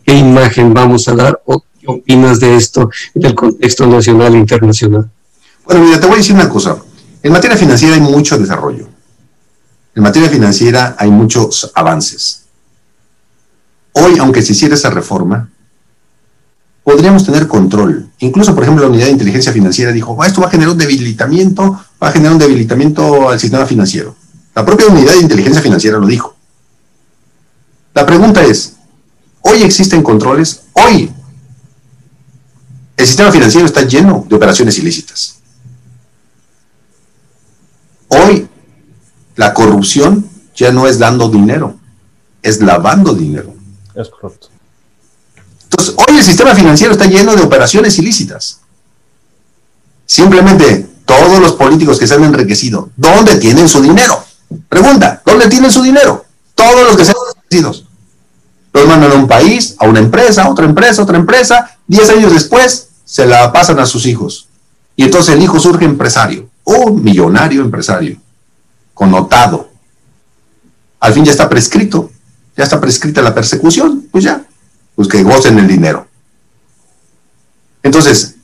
[0.09, 4.39] ¿Qué imagen vamos a dar o qué opinas de esto en el contexto nacional e
[4.39, 5.07] internacional?
[5.63, 6.77] Bueno, mira, te voy a decir una cosa.
[7.21, 8.87] En materia financiera hay mucho desarrollo.
[9.93, 12.45] En materia financiera hay muchos avances.
[13.91, 15.47] Hoy, aunque se hiciera esa reforma,
[16.83, 18.09] podríamos tener control.
[18.17, 21.79] Incluso, por ejemplo, la unidad de inteligencia financiera dijo, esto va a generar un debilitamiento,
[22.01, 24.15] va a generar un debilitamiento al sistema financiero.
[24.55, 26.35] La propia unidad de inteligencia financiera lo dijo.
[27.93, 28.78] La pregunta es,
[29.41, 30.63] ¿hoy existen controles?
[30.73, 31.11] Hoy
[32.99, 35.39] el sistema financiero está lleno de operaciones ilícitas.
[38.09, 38.49] Hoy
[39.35, 41.79] la corrupción ya no es dando dinero,
[42.41, 43.55] es lavando dinero.
[43.95, 44.49] Es correcto.
[45.63, 48.59] Entonces, hoy el sistema financiero está lleno de operaciones ilícitas.
[50.05, 54.23] Simplemente todos los políticos que se han enriquecido, ¿dónde tienen su dinero?
[54.67, 56.25] Pregunta, ¿dónde tienen su dinero?
[56.53, 57.88] Todos los que se han enriquecido.
[58.73, 61.77] Los mandan a un país, a una empresa, a otra empresa, a otra empresa.
[61.87, 64.47] Diez años después se la pasan a sus hijos.
[64.95, 68.17] Y entonces el hijo surge empresario, un millonario empresario,
[68.93, 69.69] connotado.
[70.99, 72.11] Al fin ya está prescrito,
[72.55, 74.45] ya está prescrita la persecución, pues ya,
[74.95, 76.07] pues que gocen el dinero.
[77.81, 78.35] Entonces,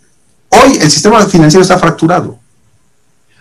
[0.50, 2.40] hoy el sistema financiero está fracturado.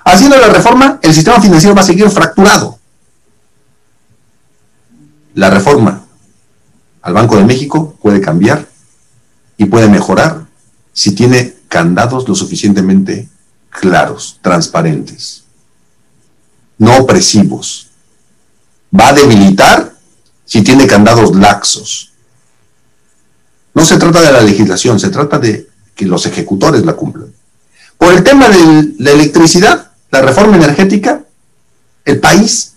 [0.04, 2.78] Haciendo la reforma, el sistema financiero va a seguir fracturado.
[5.34, 6.03] La reforma
[7.04, 8.66] al Banco de México puede cambiar
[9.58, 10.46] y puede mejorar
[10.94, 13.28] si tiene candados lo suficientemente
[13.68, 15.44] claros, transparentes,
[16.78, 17.88] no opresivos.
[18.98, 19.94] Va a debilitar
[20.46, 22.12] si tiene candados laxos.
[23.74, 27.30] No se trata de la legislación, se trata de que los ejecutores la cumplan.
[27.98, 31.22] Por el tema de la electricidad, la reforma energética,
[32.06, 32.73] el país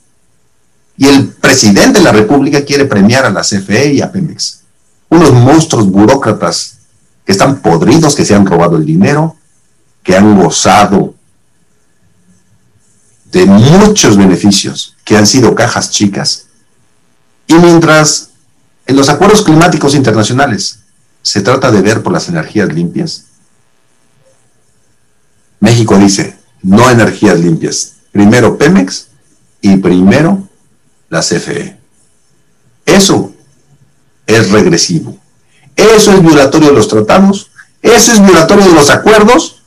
[0.98, 4.62] y el presidente de la República quiere premiar a la CFE y a Pemex.
[5.10, 6.78] Unos monstruos burócratas
[7.24, 9.36] que están podridos, que se han robado el dinero,
[10.02, 11.14] que han gozado
[13.32, 16.48] de muchos beneficios, que han sido cajas chicas.
[17.45, 18.30] Y mientras
[18.88, 20.80] en los acuerdos climáticos internacionales
[21.22, 23.26] se trata de ver por las energías limpias,
[25.60, 29.08] México dice, no energías limpias, primero Pemex
[29.62, 30.47] y primero
[31.10, 31.78] la CFE.
[32.86, 33.34] Eso
[34.26, 35.18] es regresivo.
[35.78, 37.51] Eso es violatorio de los tratados,
[37.84, 39.62] eso es violatorio de los acuerdos,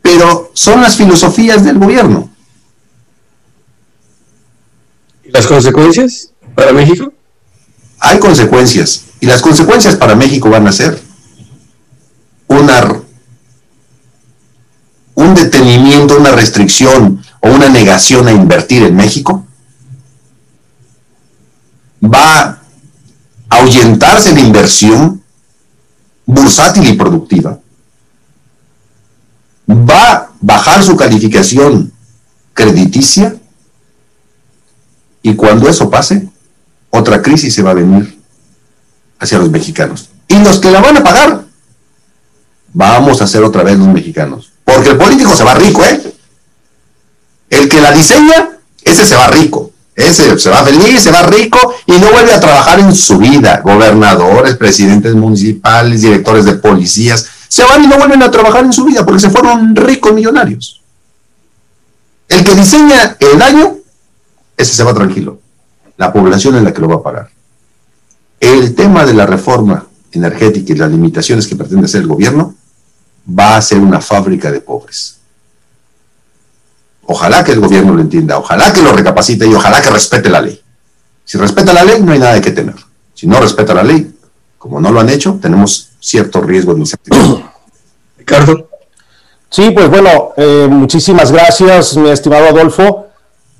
[0.00, 2.30] pero son las filosofías del gobierno.
[5.24, 7.12] ¿Y las consecuencias para México?
[7.98, 11.02] Hay consecuencias, y las consecuencias para México van a ser
[12.46, 13.02] una,
[15.14, 19.47] un detenimiento, una restricción o una negación a invertir en México.
[22.02, 22.58] Va a
[23.50, 25.22] ahuyentarse la inversión
[26.26, 27.58] bursátil y productiva.
[29.68, 31.92] Va a bajar su calificación
[32.54, 33.36] crediticia
[35.22, 36.28] y cuando eso pase,
[36.90, 38.18] otra crisis se va a venir
[39.18, 40.10] hacia los mexicanos.
[40.28, 41.44] Y los que la van a pagar,
[42.72, 44.52] vamos a ser otra vez los mexicanos.
[44.64, 46.14] Porque el político se va rico, ¿eh?
[47.50, 49.67] El que la diseña, ese se va rico.
[49.98, 53.62] Ese se va feliz, se va rico y no vuelve a trabajar en su vida.
[53.64, 58.84] Gobernadores, presidentes municipales, directores de policías, se van y no vuelven a trabajar en su
[58.84, 60.80] vida porque se fueron ricos millonarios.
[62.28, 63.74] El que diseña el daño,
[64.56, 65.40] ese se va tranquilo.
[65.96, 67.30] La población es la que lo va a pagar.
[68.38, 72.54] El tema de la reforma energética y las limitaciones que pretende hacer el gobierno
[73.28, 75.17] va a ser una fábrica de pobres.
[77.10, 80.42] Ojalá que el gobierno lo entienda, ojalá que lo recapacite y ojalá que respete la
[80.42, 80.60] ley.
[81.24, 82.74] Si respeta la ley, no hay nada de qué temer.
[83.14, 84.14] Si no respeta la ley,
[84.58, 87.46] como no lo han hecho, tenemos cierto riesgo de incertidumbre.
[88.18, 88.68] Ricardo.
[89.48, 93.06] Sí, pues bueno, eh, muchísimas gracias, mi estimado Adolfo.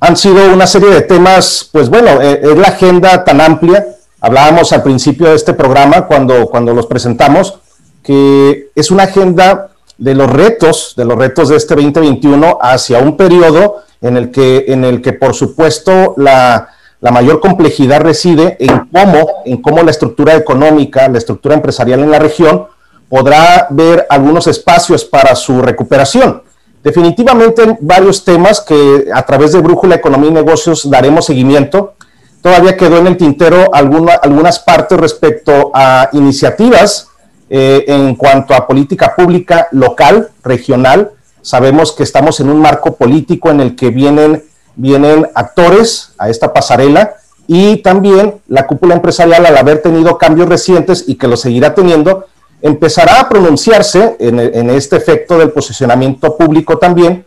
[0.00, 3.96] Han sido una serie de temas, pues bueno, eh, es la agenda tan amplia.
[4.20, 7.60] Hablábamos al principio de este programa cuando, cuando los presentamos,
[8.02, 13.16] que es una agenda de los retos, de los retos de este 2021 hacia un
[13.16, 16.68] periodo en el que, en el que por supuesto, la,
[17.00, 22.10] la mayor complejidad reside en cómo, en cómo la estructura económica, la estructura empresarial en
[22.10, 22.66] la región
[23.08, 26.42] podrá ver algunos espacios para su recuperación.
[26.82, 31.94] Definitivamente varios temas que a través de Brújula Economía y Negocios daremos seguimiento.
[32.40, 37.07] Todavía quedó en el tintero alguna, algunas partes respecto a iniciativas
[37.50, 41.12] eh, en cuanto a política pública local, regional.
[41.40, 44.44] Sabemos que estamos en un marco político en el que vienen,
[44.76, 47.14] vienen actores a esta pasarela
[47.46, 52.26] y también la cúpula empresarial al haber tenido cambios recientes y que lo seguirá teniendo,
[52.60, 57.24] empezará a pronunciarse en, en, este efecto del posicionamiento público también,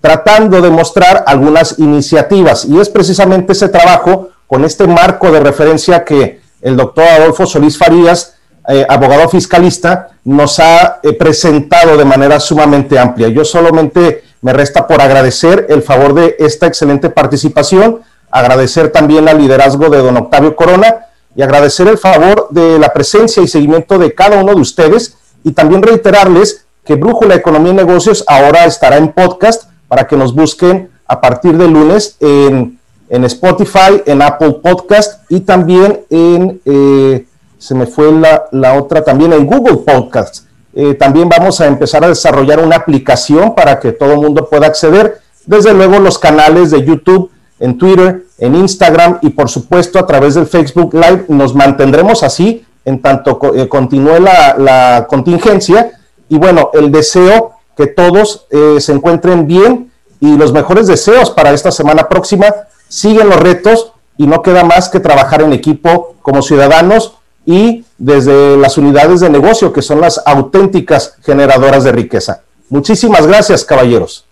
[0.00, 2.64] tratando de mostrar algunas iniciativas.
[2.66, 7.76] Y es precisamente ese trabajo con este marco de referencia que el doctor Adolfo Solís
[7.76, 8.33] Farías,
[8.68, 13.28] eh, abogado fiscalista, nos ha eh, presentado de manera sumamente amplia.
[13.28, 18.00] Yo solamente me resta por agradecer el favor de esta excelente participación,
[18.30, 21.06] agradecer también el liderazgo de don Octavio Corona
[21.36, 25.52] y agradecer el favor de la presencia y seguimiento de cada uno de ustedes y
[25.52, 30.90] también reiterarles que Brújula Economía y Negocios ahora estará en podcast para que nos busquen
[31.06, 37.26] a partir de lunes en, en Spotify, en Apple Podcast y también en, eh,
[37.58, 40.46] se me fue la, la, otra, también en Google Podcast.
[40.74, 44.66] Eh, también vamos a empezar a desarrollar una aplicación para que todo el mundo pueda
[44.66, 45.20] acceder.
[45.46, 47.30] Desde luego los canales de YouTube,
[47.60, 51.26] en Twitter, en Instagram y por supuesto a través del Facebook Live.
[51.28, 55.92] Nos mantendremos así en tanto eh, continúe la, la, contingencia
[56.28, 59.90] y bueno, el deseo que todos eh, se encuentren bien
[60.20, 62.46] y los mejores deseos para esta semana próxima.
[62.88, 67.14] Siguen los retos y no queda más que trabajar en equipo como ciudadanos
[67.46, 72.42] y desde las unidades de negocio, que son las auténticas generadoras de riqueza.
[72.70, 74.24] Muchísimas gracias, caballeros.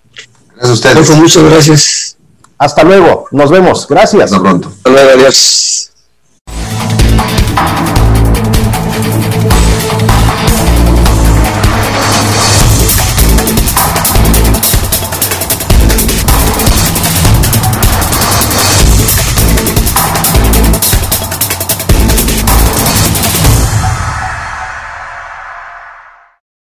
[0.56, 1.10] Gracias a ustedes.
[1.16, 2.16] Muchas, gracias.
[2.58, 3.26] Hasta luego.
[3.32, 3.86] Nos vemos.
[3.88, 4.24] Gracias.
[4.24, 4.68] Hasta pronto.
[4.68, 5.10] Hasta luego.
[5.10, 5.90] Adiós.